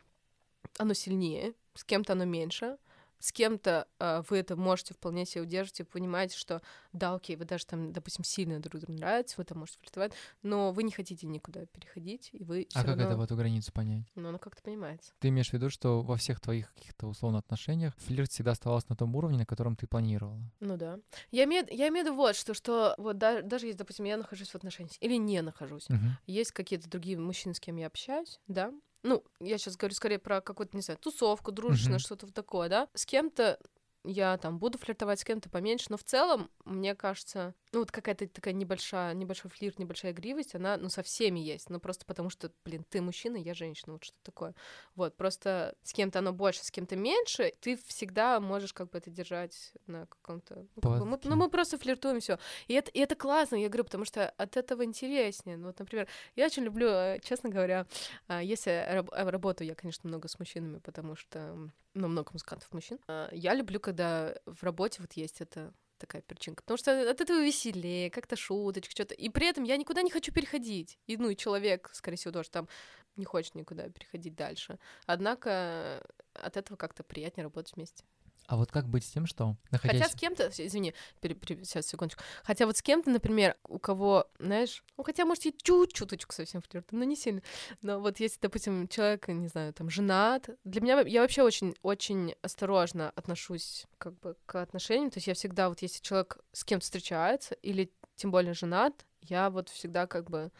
оно 0.77 0.93
сильнее, 0.93 1.53
с 1.73 1.83
кем-то 1.83 2.13
оно 2.13 2.25
меньше, 2.25 2.77
с 3.21 3.31
кем-то 3.31 3.87
а, 3.99 4.23
вы 4.29 4.37
это 4.39 4.55
можете 4.55 4.93
вполне 4.93 5.25
себе 5.25 5.43
удерживать 5.43 5.79
и 5.79 5.83
понимаете, 5.83 6.37
что 6.37 6.61
да, 6.93 7.13
окей, 7.15 7.35
вы 7.35 7.45
даже 7.45 7.65
там, 7.65 7.93
допустим, 7.93 8.23
сильно 8.23 8.59
друг 8.59 8.81
другу 8.81 8.93
нравитесь, 8.99 9.37
вы 9.37 9.43
там 9.43 9.59
можете 9.59 9.77
флиртовать, 9.79 10.11
но 10.43 10.71
вы 10.71 10.83
не 10.83 10.91
хотите 10.91 11.27
никуда 11.27 11.65
переходить, 11.67 12.29
и 12.33 12.43
вы 12.43 12.67
А 12.73 12.81
как 12.83 12.95
это 12.95 13.03
равно- 13.03 13.17
в 13.17 13.21
эту 13.21 13.35
границу 13.35 13.71
понять? 13.71 14.05
Ну, 14.15 14.29
оно 14.29 14.39
как-то 14.39 14.61
понимается. 14.63 15.13
Ты 15.19 15.29
имеешь 15.29 15.49
в 15.49 15.53
виду, 15.53 15.69
что 15.69 16.01
во 16.01 16.17
всех 16.17 16.39
твоих 16.39 16.73
каких-то 16.73 17.07
условно 17.07 17.39
отношениях 17.39 17.95
флирт 17.97 18.31
всегда 18.31 18.51
оставался 18.51 18.87
на 18.89 18.95
том 18.95 19.15
уровне, 19.15 19.37
на 19.37 19.45
котором 19.45 19.75
ты 19.75 19.87
планировала? 19.87 20.41
Ну 20.59 20.77
да. 20.77 20.99
Я 21.31 21.43
имею, 21.45 21.65
я 21.69 21.87
имею 21.89 22.05
в 22.05 22.07
виду 22.07 22.15
вот, 22.15 22.35
что, 22.35 22.53
что 22.53 22.95
вот 22.97 23.17
да- 23.17 23.41
даже 23.41 23.67
если, 23.67 23.77
допустим, 23.77 24.05
я 24.05 24.17
нахожусь 24.17 24.49
в 24.49 24.55
отношениях 24.55 24.93
или 24.99 25.15
не 25.15 25.41
нахожусь, 25.41 25.87
Мгм. 25.89 26.17
есть 26.25 26.51
какие-то 26.51 26.89
другие 26.89 27.17
мужчины, 27.17 27.53
с 27.53 27.59
кем 27.59 27.77
я 27.77 27.87
общаюсь, 27.87 28.39
да. 28.47 28.73
Ну, 29.03 29.23
я 29.39 29.57
сейчас 29.57 29.77
говорю 29.77 29.95
скорее 29.95 30.19
про 30.19 30.41
какую-то, 30.41 30.75
не 30.75 30.81
знаю, 30.83 30.97
тусовку, 30.99 31.51
дружественное, 31.51 31.97
Мгм. 31.97 32.03
что-то 32.05 32.31
такое, 32.31 32.69
да. 32.69 32.87
С 32.93 33.05
кем-то 33.05 33.59
я 34.03 34.37
там 34.37 34.59
буду 34.59 34.77
флиртовать, 34.77 35.19
с 35.19 35.23
кем-то 35.23 35.49
поменьше, 35.49 35.87
но 35.89 35.97
в 35.97 36.03
целом, 36.03 36.49
мне 36.65 36.95
кажется, 36.95 37.55
ну 37.71 37.79
вот 37.79 37.91
какая-то 37.91 38.27
такая 38.27 38.53
небольшая, 38.53 39.13
небольшой 39.13 39.49
флирт, 39.49 39.79
небольшая 39.79 40.11
игривость, 40.11 40.55
она, 40.55 40.77
ну, 40.77 40.89
со 40.89 41.03
всеми 41.03 41.39
есть, 41.39 41.69
ну, 41.69 41.79
просто 41.79 42.05
потому 42.05 42.29
что, 42.29 42.51
блин, 42.65 42.83
ты 42.89 43.01
мужчина, 43.01 43.37
я 43.37 43.53
женщина, 43.53 43.93
вот 43.93 44.03
что 44.03 44.15
такое. 44.23 44.53
Вот, 44.95 45.15
просто 45.15 45.75
с 45.83 45.93
кем-то 45.93 46.19
оно 46.19 46.33
больше, 46.33 46.63
с 46.65 46.71
кем-то 46.71 46.95
меньше, 46.95 47.53
ты 47.61 47.77
всегда 47.87 48.39
можешь 48.39 48.73
как 48.73 48.89
бы 48.89 48.97
это 48.97 49.09
держать 49.09 49.73
на 49.87 50.05
каком-то... 50.07 50.65
Ну, 50.75 50.81
как 50.81 50.99
бы 50.99 51.05
мы, 51.05 51.19
ну, 51.23 51.35
мы 51.35 51.49
просто 51.49 51.77
флиртуем, 51.77 52.19
все. 52.19 52.37
И 52.67 52.73
это, 52.73 52.91
и 52.91 52.99
это 52.99 53.15
классно, 53.15 53.55
я 53.55 53.69
говорю, 53.69 53.85
потому 53.85 54.05
что 54.05 54.29
от 54.29 54.57
этого 54.57 54.83
интереснее. 54.83 55.57
Ну, 55.57 55.67
вот, 55.67 55.79
например, 55.79 56.07
я 56.35 56.45
очень 56.45 56.63
люблю, 56.63 56.87
э, 56.87 57.19
честно 57.23 57.49
говоря, 57.49 57.85
а, 58.27 58.41
если 58.41 58.85
раб- 58.89 59.11
а, 59.13 59.29
работаю 59.31 59.67
я, 59.67 59.75
конечно, 59.75 60.07
много 60.07 60.27
с 60.27 60.37
мужчинами, 60.39 60.79
потому 60.79 61.15
что, 61.15 61.55
ну, 61.93 62.07
много 62.07 62.31
музыкантов 62.33 62.71
мужчин. 62.73 62.99
А, 63.07 63.29
Я 63.31 63.53
люблю, 63.53 63.79
когда 63.79 64.35
в 64.45 64.63
работе 64.63 65.01
вот 65.01 65.13
есть 65.13 65.41
это 65.41 65.73
такая 66.01 66.21
перчинка. 66.21 66.63
Потому 66.63 66.77
что 66.77 67.09
от 67.09 67.21
этого 67.21 67.43
веселее, 67.43 68.09
как-то 68.09 68.35
шуточка, 68.35 68.91
что-то. 68.91 69.13
И 69.13 69.29
при 69.29 69.47
этом 69.47 69.63
я 69.63 69.77
никуда 69.77 70.01
не 70.01 70.11
хочу 70.11 70.31
переходить. 70.31 70.99
И, 71.07 71.17
ну, 71.17 71.29
и 71.29 71.35
человек, 71.35 71.89
скорее 71.93 72.17
всего, 72.17 72.33
тоже 72.33 72.49
там 72.49 72.67
не 73.15 73.25
хочет 73.25 73.55
никуда 73.55 73.89
переходить 73.89 74.35
дальше. 74.35 74.79
Однако 75.05 75.49
э, 75.49 76.01
от 76.33 76.57
этого 76.57 76.77
как-то 76.77 77.03
приятнее 77.03 77.43
работать 77.43 77.75
вместе. 77.75 78.03
А 78.47 78.57
вот 78.57 78.71
как 78.71 78.87
быть 78.87 79.05
с 79.05 79.09
тем, 79.09 79.25
что 79.25 79.55
находясь... 79.71 80.01
Хотя 80.01 80.11
с 80.11 80.15
кем-то, 80.15 80.49
извини, 80.49 80.93
пере- 81.21 81.35
пере- 81.35 81.63
сейчас, 81.63 81.87
секундочку. 81.87 82.23
Хотя 82.43 82.65
вот 82.65 82.77
с 82.77 82.81
кем-то, 82.81 83.09
например, 83.09 83.55
у 83.63 83.79
кого, 83.79 84.27
знаешь, 84.39 84.83
ну 84.97 85.03
хотя, 85.03 85.25
может, 85.25 85.45
и 85.45 85.55
чуть-чуточку 85.55 86.33
совсем 86.33 86.61
флирт, 86.61 86.91
но 86.91 87.03
не 87.03 87.15
сильно. 87.15 87.41
Но 87.81 87.99
вот 87.99 88.19
если, 88.19 88.39
допустим, 88.41 88.87
человек, 88.87 89.27
не 89.29 89.47
знаю, 89.47 89.73
там, 89.73 89.89
женат, 89.89 90.49
для 90.63 90.81
меня, 90.81 90.99
я 91.01 91.21
вообще 91.21 91.43
очень, 91.43 91.75
очень 91.81 92.35
осторожно 92.41 93.11
отношусь 93.11 93.85
как 93.97 94.19
бы 94.19 94.35
к 94.45 94.61
отношениям, 94.61 95.11
то 95.11 95.17
есть 95.17 95.27
я 95.27 95.33
всегда, 95.33 95.69
вот 95.69 95.81
если 95.81 96.01
человек 96.01 96.39
с 96.51 96.65
кем-то 96.65 96.83
встречается, 96.83 97.55
или 97.55 97.91
тем 98.15 98.31
более 98.31 98.53
женат, 98.53 99.05
я 99.21 99.49
вот 99.49 99.69
всегда 99.69 100.07
как 100.07 100.29
бы, 100.29 100.51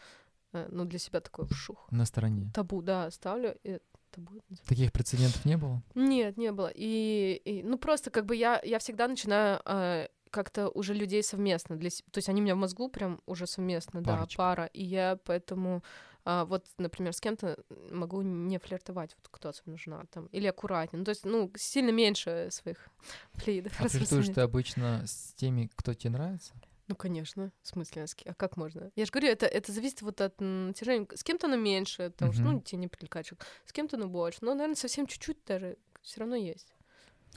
э, 0.53 0.67
ну, 0.71 0.85
для 0.85 0.99
себя 0.99 1.19
такой 1.19 1.47
шух. 1.49 1.87
на 1.91 2.05
стороне. 2.05 2.51
Табу, 2.53 2.81
да, 2.81 3.11
ставлю. 3.11 3.57
и 3.63 3.79
это 4.11 4.21
называется? 4.21 4.67
Таких 4.67 4.91
прецедентов 4.91 5.45
не 5.45 5.57
было? 5.57 5.81
Нет, 5.95 6.37
не 6.37 6.51
было. 6.51 6.71
И, 6.73 7.41
и, 7.45 7.63
ну 7.63 7.77
просто 7.77 8.11
как 8.11 8.25
бы 8.25 8.35
я, 8.35 8.61
я 8.63 8.79
всегда 8.79 9.07
начинаю 9.07 9.61
э, 9.65 10.07
как-то 10.29 10.69
уже 10.69 10.93
людей 10.93 11.23
совместно. 11.23 11.75
Для, 11.77 11.89
то 11.89 12.17
есть 12.17 12.29
они 12.29 12.41
у 12.41 12.43
меня 12.43 12.55
в 12.55 12.59
мозгу 12.59 12.89
прям 12.89 13.21
уже 13.25 13.47
совместно, 13.47 14.01
да, 14.01 14.17
Парочка. 14.17 14.37
пара. 14.37 14.65
И 14.73 14.83
я 14.83 15.17
поэтому 15.25 15.83
а, 16.23 16.45
вот, 16.45 16.65
например, 16.77 17.13
с 17.13 17.19
кем-то 17.19 17.57
могу 17.91 18.21
не 18.21 18.59
флиртовать, 18.59 19.15
вот 19.17 19.27
кто 19.31 19.49
особенно 19.49 19.77
жена 19.77 20.03
там, 20.11 20.27
или 20.27 20.47
аккуратнее. 20.47 20.99
Ну, 20.99 21.05
то 21.05 21.09
есть, 21.09 21.25
ну, 21.25 21.51
сильно 21.55 21.89
меньше 21.89 22.49
своих 22.51 22.89
флюидов. 23.33 23.73
А 23.79 23.87
флиртуешь 23.87 24.27
ты 24.27 24.41
обычно 24.41 25.03
с 25.05 25.33
теми, 25.33 25.69
кто 25.75 25.93
тебе 25.93 26.11
нравится? 26.11 26.53
Ну, 26.91 26.95
конечно, 26.97 27.51
в 27.61 27.67
смысле, 27.67 28.05
а 28.25 28.33
как 28.33 28.57
можно? 28.57 28.91
Я 28.95 29.05
же 29.05 29.11
говорю, 29.11 29.29
это, 29.29 29.45
это 29.45 29.71
зависит 29.71 30.01
вот 30.01 30.19
от 30.19 30.41
натяжения. 30.41 31.07
С 31.15 31.23
кем-то 31.23 31.47
оно 31.47 31.55
меньше, 31.55 32.09
потому 32.09 32.31
uh-huh. 32.31 32.35
что, 32.35 32.43
ну, 32.43 32.59
тебе 32.59 32.79
не 32.79 32.87
привлекает 32.89 33.31
С 33.65 33.71
кем-то 33.71 33.95
оно 33.95 34.07
больше. 34.07 34.39
Но, 34.41 34.53
наверное, 34.53 34.75
совсем 34.75 35.07
чуть-чуть 35.07 35.37
даже 35.45 35.77
все 36.01 36.19
равно 36.19 36.35
есть. 36.35 36.73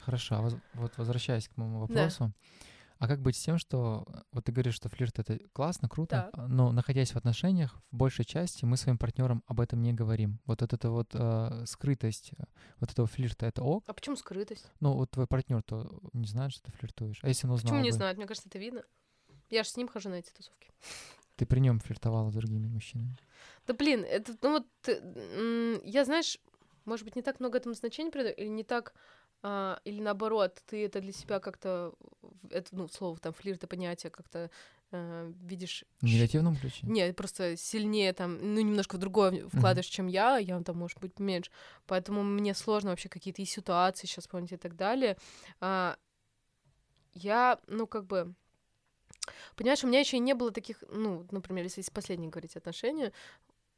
Хорошо, 0.00 0.36
а 0.36 0.50
вот 0.74 0.98
возвращаясь 0.98 1.48
к 1.48 1.56
моему 1.56 1.78
вопросу. 1.78 2.24
Да. 2.24 2.32
А 2.98 3.08
как 3.08 3.20
быть 3.20 3.36
с 3.36 3.42
тем, 3.42 3.58
что 3.58 4.06
вот 4.32 4.44
ты 4.44 4.52
говоришь, 4.52 4.74
что 4.74 4.88
флирт 4.88 5.18
это 5.18 5.38
классно, 5.52 5.88
круто, 5.88 6.30
да. 6.32 6.46
но 6.48 6.72
находясь 6.72 7.12
в 7.12 7.16
отношениях, 7.16 7.76
в 7.90 7.96
большей 7.96 8.24
части 8.24 8.64
мы 8.64 8.76
своим 8.76 8.98
партнерам 8.98 9.42
об 9.46 9.60
этом 9.60 9.82
не 9.82 9.92
говорим. 9.92 10.40
Вот 10.46 10.62
эта 10.62 10.90
вот 10.90 11.10
э, 11.12 11.64
скрытость 11.66 12.32
вот 12.80 12.90
этого 12.90 13.06
флирта 13.06 13.46
это 13.46 13.62
ок. 13.62 13.84
А 13.86 13.92
почему 13.92 14.16
скрытость? 14.16 14.66
Ну 14.80 14.94
вот 14.94 15.10
твой 15.10 15.26
партнер 15.26 15.62
то 15.62 16.00
не 16.12 16.26
знает, 16.26 16.52
что 16.52 16.64
ты 16.64 16.72
флиртуешь. 16.72 17.20
А 17.22 17.28
если 17.28 17.46
он 17.46 17.54
узнал? 17.54 17.72
Почему 17.72 17.84
не 17.84 17.90
бы? 17.90 17.96
знает? 17.96 18.16
Мне 18.16 18.26
кажется, 18.26 18.48
это 18.48 18.58
видно. 18.58 18.82
Я 19.54 19.62
же 19.62 19.70
с 19.70 19.76
ним 19.76 19.88
хожу 19.88 20.08
на 20.08 20.16
эти 20.16 20.30
тусовки. 20.30 20.70
Ты 21.36 21.46
при 21.46 21.60
нем 21.60 21.80
флиртовала 21.80 22.30
с 22.30 22.34
другими 22.34 22.66
мужчинами? 22.66 23.16
Да 23.66 23.74
блин, 23.74 24.04
это 24.04 24.36
ну 24.42 24.50
вот 24.50 24.66
я 25.84 26.04
знаешь, 26.04 26.38
может 26.84 27.04
быть 27.04 27.16
не 27.16 27.22
так 27.22 27.40
много 27.40 27.58
этому 27.58 27.74
значения 27.74 28.10
придаю 28.10 28.34
или 28.36 28.48
не 28.48 28.64
так 28.64 28.94
а, 29.46 29.78
или 29.84 30.00
наоборот, 30.00 30.62
ты 30.66 30.86
это 30.86 31.02
для 31.02 31.12
себя 31.12 31.38
как-то, 31.38 31.92
это, 32.48 32.74
ну, 32.74 32.88
слово 32.88 33.18
там, 33.18 33.34
флирт, 33.34 33.58
это 33.58 33.66
понятие 33.66 34.10
как-то 34.10 34.50
э, 34.90 35.32
видишь... 35.42 35.84
В 36.00 36.04
негативном 36.04 36.56
ключе? 36.56 36.86
Нет, 36.86 37.14
просто 37.14 37.54
сильнее 37.58 38.14
там, 38.14 38.38
ну, 38.54 38.62
немножко 38.62 38.96
в 38.96 39.00
другое 39.00 39.46
вкладываешь, 39.48 39.88
mm-hmm. 39.88 39.90
чем 39.90 40.06
я, 40.06 40.38
я 40.38 40.58
там, 40.62 40.78
может 40.78 40.98
быть, 40.98 41.18
меньше. 41.18 41.50
Поэтому 41.86 42.22
мне 42.22 42.54
сложно 42.54 42.88
вообще 42.88 43.10
какие-то 43.10 43.42
и 43.42 43.44
ситуации 43.44 44.06
сейчас 44.06 44.26
помнить 44.26 44.52
и 44.52 44.56
так 44.56 44.76
далее. 44.76 45.18
А, 45.60 45.98
я, 47.12 47.60
ну, 47.66 47.86
как 47.86 48.06
бы... 48.06 48.34
Понимаешь, 49.56 49.84
у 49.84 49.86
меня 49.86 50.00
еще 50.00 50.16
и 50.16 50.20
не 50.20 50.34
было 50.34 50.50
таких, 50.50 50.82
ну, 50.88 51.26
например, 51.30 51.64
если 51.64 51.80
из 51.80 51.90
последних 51.90 52.30
говорить 52.30 52.56
отношения, 52.56 53.12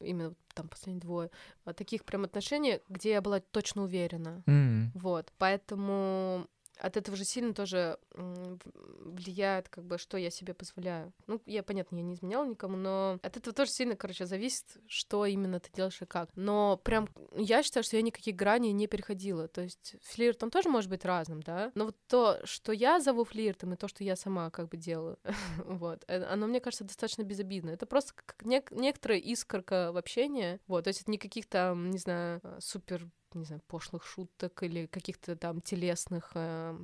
именно 0.01 0.35
там 0.55 0.69
последние 0.69 1.01
двое, 1.01 1.31
а, 1.65 1.73
таких 1.73 2.05
прям 2.05 2.25
отношений, 2.25 2.81
где 2.89 3.11
я 3.11 3.21
была 3.21 3.41
точно 3.41 3.85
уверена. 3.85 4.43
Mm. 4.47 4.91
Вот, 4.95 5.33
поэтому 5.39 6.47
от 6.79 6.97
этого 6.97 7.17
же 7.17 7.25
сильно 7.25 7.55
тоже 7.55 7.99
влияет, 8.15 9.69
как 9.69 9.85
бы, 9.85 9.99
что 9.99 10.19
я 10.19 10.31
себе 10.31 10.55
позволяю. 10.55 11.13
Ну, 11.27 11.41
я, 11.47 11.63
понятно, 11.63 11.97
я 11.97 12.03
не 12.03 12.15
изменяла 12.15 12.45
никому, 12.45 12.77
но 12.77 13.19
от 13.23 13.37
этого 13.37 13.55
тоже 13.55 13.71
сильно, 13.71 13.97
короче, 13.97 14.27
зависит, 14.27 14.79
что 14.87 15.27
именно 15.27 15.61
ты 15.61 15.71
делаешь 15.73 16.01
и 16.03 16.07
как. 16.07 16.31
Но 16.35 16.77
прям 16.83 17.09
я 17.37 17.63
считаю, 17.63 17.85
что 17.85 17.97
я 17.97 18.03
никаких 18.03 18.37
граней 18.37 18.73
не 18.73 18.87
переходила. 18.87 19.49
То 19.49 19.63
есть 19.63 19.97
флирт, 20.03 20.43
он 20.43 20.51
тоже 20.51 20.69
может 20.69 20.91
быть 20.91 21.05
разным, 21.05 21.43
да? 21.43 21.73
Но 21.75 21.87
вот 21.87 21.97
то, 22.09 22.41
что 22.45 22.73
я 22.73 23.01
зову 23.01 23.25
флиртом, 23.25 23.73
и 23.73 23.77
то, 23.77 23.89
что 23.89 24.05
я 24.05 24.17
сама 24.17 24.51
как 24.51 24.69
бы 24.69 24.77
делаю, 24.77 25.19
вот, 25.65 26.05
э, 26.09 26.23
оно, 26.25 26.47
мне 26.47 26.61
кажется, 26.61 26.85
достаточно 26.85 27.23
безобидно. 27.23 27.71
Это 27.71 27.87
просто 27.87 28.13
как 28.15 28.43
нек- 28.43 28.75
некоторая 28.75 29.19
искорка 29.19 29.93
в 29.93 29.97
общении, 29.97 30.61
вот, 30.67 30.85
то 30.85 30.89
есть 30.89 31.03
это 31.03 31.11
не 31.11 31.19
каких-то, 31.19 31.75
не 31.77 31.99
знаю, 31.99 32.41
супер 32.61 33.09
не 33.35 33.45
знаю, 33.45 33.63
пошлых 33.67 34.05
шуток 34.05 34.63
или 34.63 34.87
каких-то 34.87 35.37
там 35.37 35.61
телесных 35.61 36.33
э, 36.35 36.79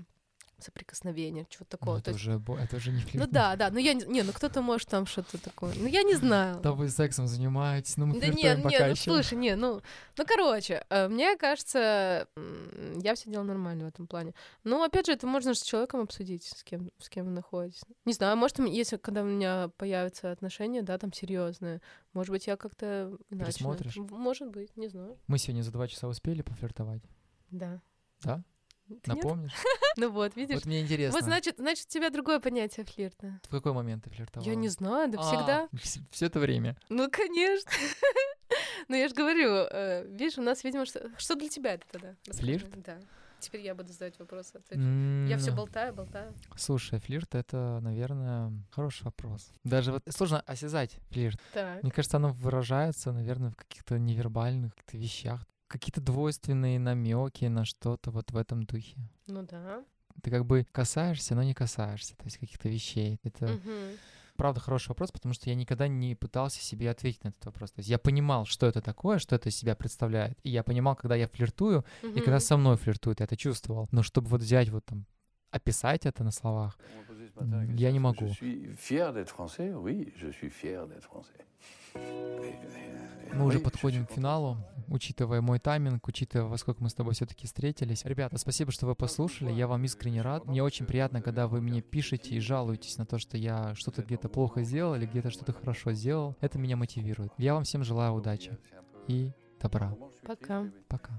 соприкосновения, 0.62 1.46
чего-то 1.48 1.76
такого. 1.78 1.94
Ну, 1.94 2.00
это, 2.00 2.12
уже, 2.12 2.32
есть... 2.32 2.44
это 2.48 2.76
уже 2.76 2.90
не. 2.92 3.04
Ну 3.14 3.26
да, 3.26 3.56
да, 3.56 3.70
ну 3.70 3.78
я 3.78 3.94
не, 3.94 4.04
не, 4.06 4.22
ну 4.22 4.32
кто-то 4.32 4.62
может 4.62 4.88
там 4.88 5.06
что-то 5.06 5.38
такое, 5.38 5.74
ну 5.76 5.86
я 5.86 6.02
не 6.02 6.14
знаю. 6.14 6.60
Да 6.60 6.72
вы 6.72 6.88
сексом 6.88 7.26
занимаетесь, 7.26 7.96
ну 7.96 8.06
мы 8.06 8.20
да 8.20 8.28
нет, 8.28 8.64
нет, 8.64 8.88
ну 8.88 8.96
слушай, 8.96 9.34
не, 9.34 9.56
ну, 9.56 9.82
ну 10.16 10.24
короче, 10.26 10.84
э, 10.90 11.08
мне 11.08 11.36
кажется, 11.36 12.26
я 13.00 13.14
все 13.14 13.30
делала 13.30 13.46
нормально 13.46 13.84
в 13.84 13.88
этом 13.88 14.06
плане. 14.06 14.34
Ну 14.64 14.82
опять 14.82 15.06
же, 15.06 15.12
это 15.12 15.26
можно 15.26 15.54
с 15.54 15.62
человеком 15.62 16.00
обсудить, 16.00 16.44
с 16.44 16.62
кем, 16.62 16.90
с 16.98 17.08
кем 17.08 17.26
вы 17.26 17.32
находитесь. 17.32 17.82
Не 18.04 18.12
знаю, 18.12 18.36
может, 18.36 18.58
если 18.58 18.96
когда 18.96 19.22
у 19.22 19.26
меня 19.26 19.70
появятся 19.76 20.32
отношения, 20.32 20.82
да, 20.82 20.98
там 20.98 21.12
серьезные, 21.12 21.80
может 22.12 22.30
быть, 22.30 22.46
я 22.46 22.56
как-то 22.56 23.16
иначе. 23.30 23.64
Может 24.10 24.50
быть, 24.50 24.76
не 24.76 24.88
знаю. 24.88 25.18
Мы 25.26 25.38
сегодня 25.38 25.62
за 25.62 25.72
два 25.72 25.88
часа 25.88 26.08
успели 26.08 26.42
пофлиртовать? 26.42 27.02
Да. 27.50 27.80
Да? 28.22 28.44
Ты 29.02 29.14
Напомнишь? 29.14 29.52
Ну 29.96 30.10
вот, 30.10 30.36
видишь? 30.36 30.54
Вот 30.54 30.66
мне 30.66 30.80
интересно. 30.80 31.18
Вот 31.18 31.24
значит, 31.24 31.56
значит, 31.58 31.86
у 31.86 31.90
тебя 31.90 32.10
другое 32.10 32.40
понятие 32.40 32.86
флирта. 32.86 33.40
В 33.44 33.50
какой 33.50 33.72
момент 33.72 34.04
ты 34.04 34.10
флиртовала? 34.10 34.48
Я 34.48 34.54
не 34.54 34.68
знаю, 34.68 35.10
да 35.10 35.20
всегда. 35.20 35.68
А, 35.72 35.76
Все 36.10 36.26
это 36.26 36.40
время. 36.40 36.76
Ну, 36.88 37.10
конечно. 37.10 37.70
Ну, 38.88 38.96
я 38.96 39.08
же 39.08 39.14
говорю, 39.14 39.48
э, 39.48 40.06
видишь, 40.08 40.36
у 40.36 40.42
нас, 40.42 40.62
видимо, 40.64 40.84
что, 40.84 41.10
что 41.16 41.36
для 41.36 41.48
тебя 41.48 41.74
это 41.74 41.86
тогда? 41.90 42.14
Флирт? 42.32 42.68
Да. 42.84 42.98
Теперь 43.42 43.62
я 43.62 43.74
буду 43.74 43.92
задавать 43.92 44.16
вопросы. 44.20 44.60
Я 44.70 45.36
все 45.36 45.50
болтаю, 45.50 45.92
болтаю. 45.92 46.32
Слушай, 46.56 47.00
флирт 47.00 47.34
это, 47.34 47.80
наверное, 47.82 48.52
хороший 48.70 49.02
вопрос. 49.02 49.50
Даже 49.64 49.90
вот 49.90 50.02
сложно 50.10 50.40
осязать 50.42 50.96
флирт. 51.10 51.40
Так. 51.52 51.82
Мне 51.82 51.90
кажется, 51.90 52.18
оно 52.18 52.32
выражается, 52.32 53.10
наверное, 53.10 53.50
в 53.50 53.56
каких-то 53.56 53.98
невербальных 53.98 54.72
вещах 54.92 55.44
какие-то 55.72 56.00
двойственные 56.00 56.78
намеки 56.78 57.46
на 57.46 57.64
что-то 57.64 58.10
вот 58.10 58.30
в 58.30 58.36
этом 58.36 58.64
духе. 58.64 58.96
Ну 59.26 59.42
да. 59.42 59.82
Ты 60.22 60.30
как 60.30 60.44
бы 60.44 60.66
касаешься, 60.70 61.34
но 61.34 61.42
не 61.42 61.54
касаешься, 61.54 62.14
то 62.16 62.24
есть 62.24 62.36
каких-то 62.36 62.68
вещей. 62.68 63.18
Это 63.24 63.46
угу. 63.46 63.70
правда 64.36 64.60
хороший 64.60 64.88
вопрос, 64.90 65.10
потому 65.10 65.32
что 65.32 65.48
я 65.48 65.56
никогда 65.56 65.88
не 65.88 66.14
пытался 66.14 66.60
себе 66.60 66.90
ответить 66.90 67.24
на 67.24 67.28
этот 67.28 67.46
вопрос. 67.46 67.72
То 67.72 67.78
есть 67.80 67.88
я 67.88 67.98
понимал, 67.98 68.44
что 68.44 68.66
это 68.66 68.82
такое, 68.82 69.18
что 69.18 69.34
это 69.34 69.48
из 69.48 69.56
себя 69.56 69.74
представляет, 69.74 70.38
и 70.42 70.50
я 70.50 70.62
понимал, 70.62 70.94
когда 70.94 71.16
я 71.16 71.26
флиртую, 71.26 71.84
угу. 72.02 72.12
и 72.12 72.20
когда 72.20 72.38
со 72.40 72.58
мной 72.58 72.76
флиртуют, 72.76 73.20
я 73.20 73.24
это 73.24 73.36
чувствовал. 73.36 73.88
Но 73.90 74.02
чтобы 74.02 74.28
вот 74.28 74.42
взять 74.42 74.68
вот 74.68 74.84
там 74.84 75.06
описать 75.50 76.04
это 76.06 76.22
на 76.24 76.30
словах, 76.30 76.78
я 77.74 77.90
не 77.90 77.98
могу. 77.98 78.30
Мы 83.34 83.44
уже 83.46 83.58
подходим 83.60 84.06
к 84.06 84.12
финалу, 84.12 84.56
учитывая 84.92 85.40
мой 85.40 85.58
тайминг, 85.58 86.06
учитывая, 86.06 86.46
во 86.46 86.58
сколько 86.58 86.82
мы 86.82 86.90
с 86.90 86.94
тобой 86.94 87.14
все-таки 87.14 87.46
встретились. 87.46 88.04
Ребята, 88.04 88.36
спасибо, 88.38 88.70
что 88.70 88.86
вы 88.86 88.94
послушали, 88.94 89.50
я 89.50 89.66
вам 89.66 89.84
искренне 89.84 90.20
рад. 90.20 90.44
Мне 90.44 90.62
очень 90.62 90.86
приятно, 90.86 91.22
когда 91.22 91.48
вы 91.48 91.60
мне 91.60 91.80
пишете 91.80 92.34
и 92.34 92.40
жалуетесь 92.40 92.98
на 92.98 93.06
то, 93.06 93.18
что 93.18 93.38
я 93.38 93.74
что-то 93.74 94.02
где-то 94.02 94.28
плохо 94.28 94.62
сделал 94.62 94.94
или 94.94 95.06
где-то 95.06 95.30
что-то 95.30 95.52
хорошо 95.52 95.92
сделал. 95.92 96.36
Это 96.40 96.58
меня 96.58 96.76
мотивирует. 96.76 97.32
Я 97.38 97.54
вам 97.54 97.64
всем 97.64 97.84
желаю 97.84 98.12
удачи 98.12 98.56
и 99.08 99.32
добра. 99.60 99.94
Пока. 100.26 100.70
Пока. 100.88 101.10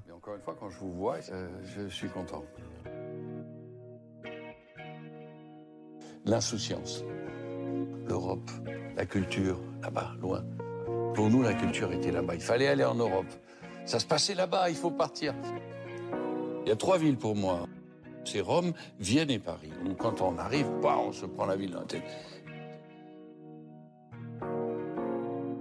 L'insouciance, 6.25 7.03
l'Europe, 8.07 8.49
la 8.95 9.05
culture, 9.05 9.59
là-bas, 9.81 10.15
loin. 10.21 10.41
Pour 11.15 11.29
nous, 11.29 11.43
la 11.43 11.53
culture 11.53 11.91
était 11.91 12.11
là-bas. 12.11 12.35
Il 12.35 12.41
fallait 12.41 12.69
aller 12.69 12.85
en 12.85 12.95
Europe. 12.95 13.27
Ça 13.85 13.99
se 13.99 14.05
passait 14.05 14.35
là-bas, 14.35 14.69
il 14.69 14.75
faut 14.75 14.91
partir. 14.91 15.33
Il 16.65 16.69
y 16.69 16.71
a 16.71 16.75
trois 16.75 16.97
villes 16.97 17.17
pour 17.17 17.35
moi. 17.35 17.67
C'est 18.25 18.39
Rome, 18.39 18.71
Vienne 18.99 19.29
et 19.29 19.39
Paris. 19.39 19.71
Donc 19.85 19.97
quand 19.97 20.21
on 20.21 20.37
arrive, 20.37 20.67
bah, 20.81 20.97
on 20.97 21.11
se 21.11 21.25
prend 21.25 21.45
la 21.45 21.55
ville 21.55 21.71
dans 21.71 21.81
la 21.81 21.85
tête. 21.85 22.03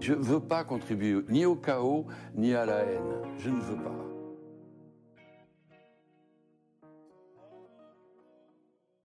Je 0.00 0.14
ne 0.14 0.22
veux 0.22 0.40
pas 0.40 0.64
contribuer 0.64 1.22
ni 1.28 1.44
au 1.44 1.56
chaos, 1.56 2.06
ni 2.34 2.54
à 2.54 2.64
la 2.66 2.84
haine. 2.84 3.20
Je 3.38 3.50
ne 3.50 3.60
veux 3.60 3.76
pas. 3.76 4.11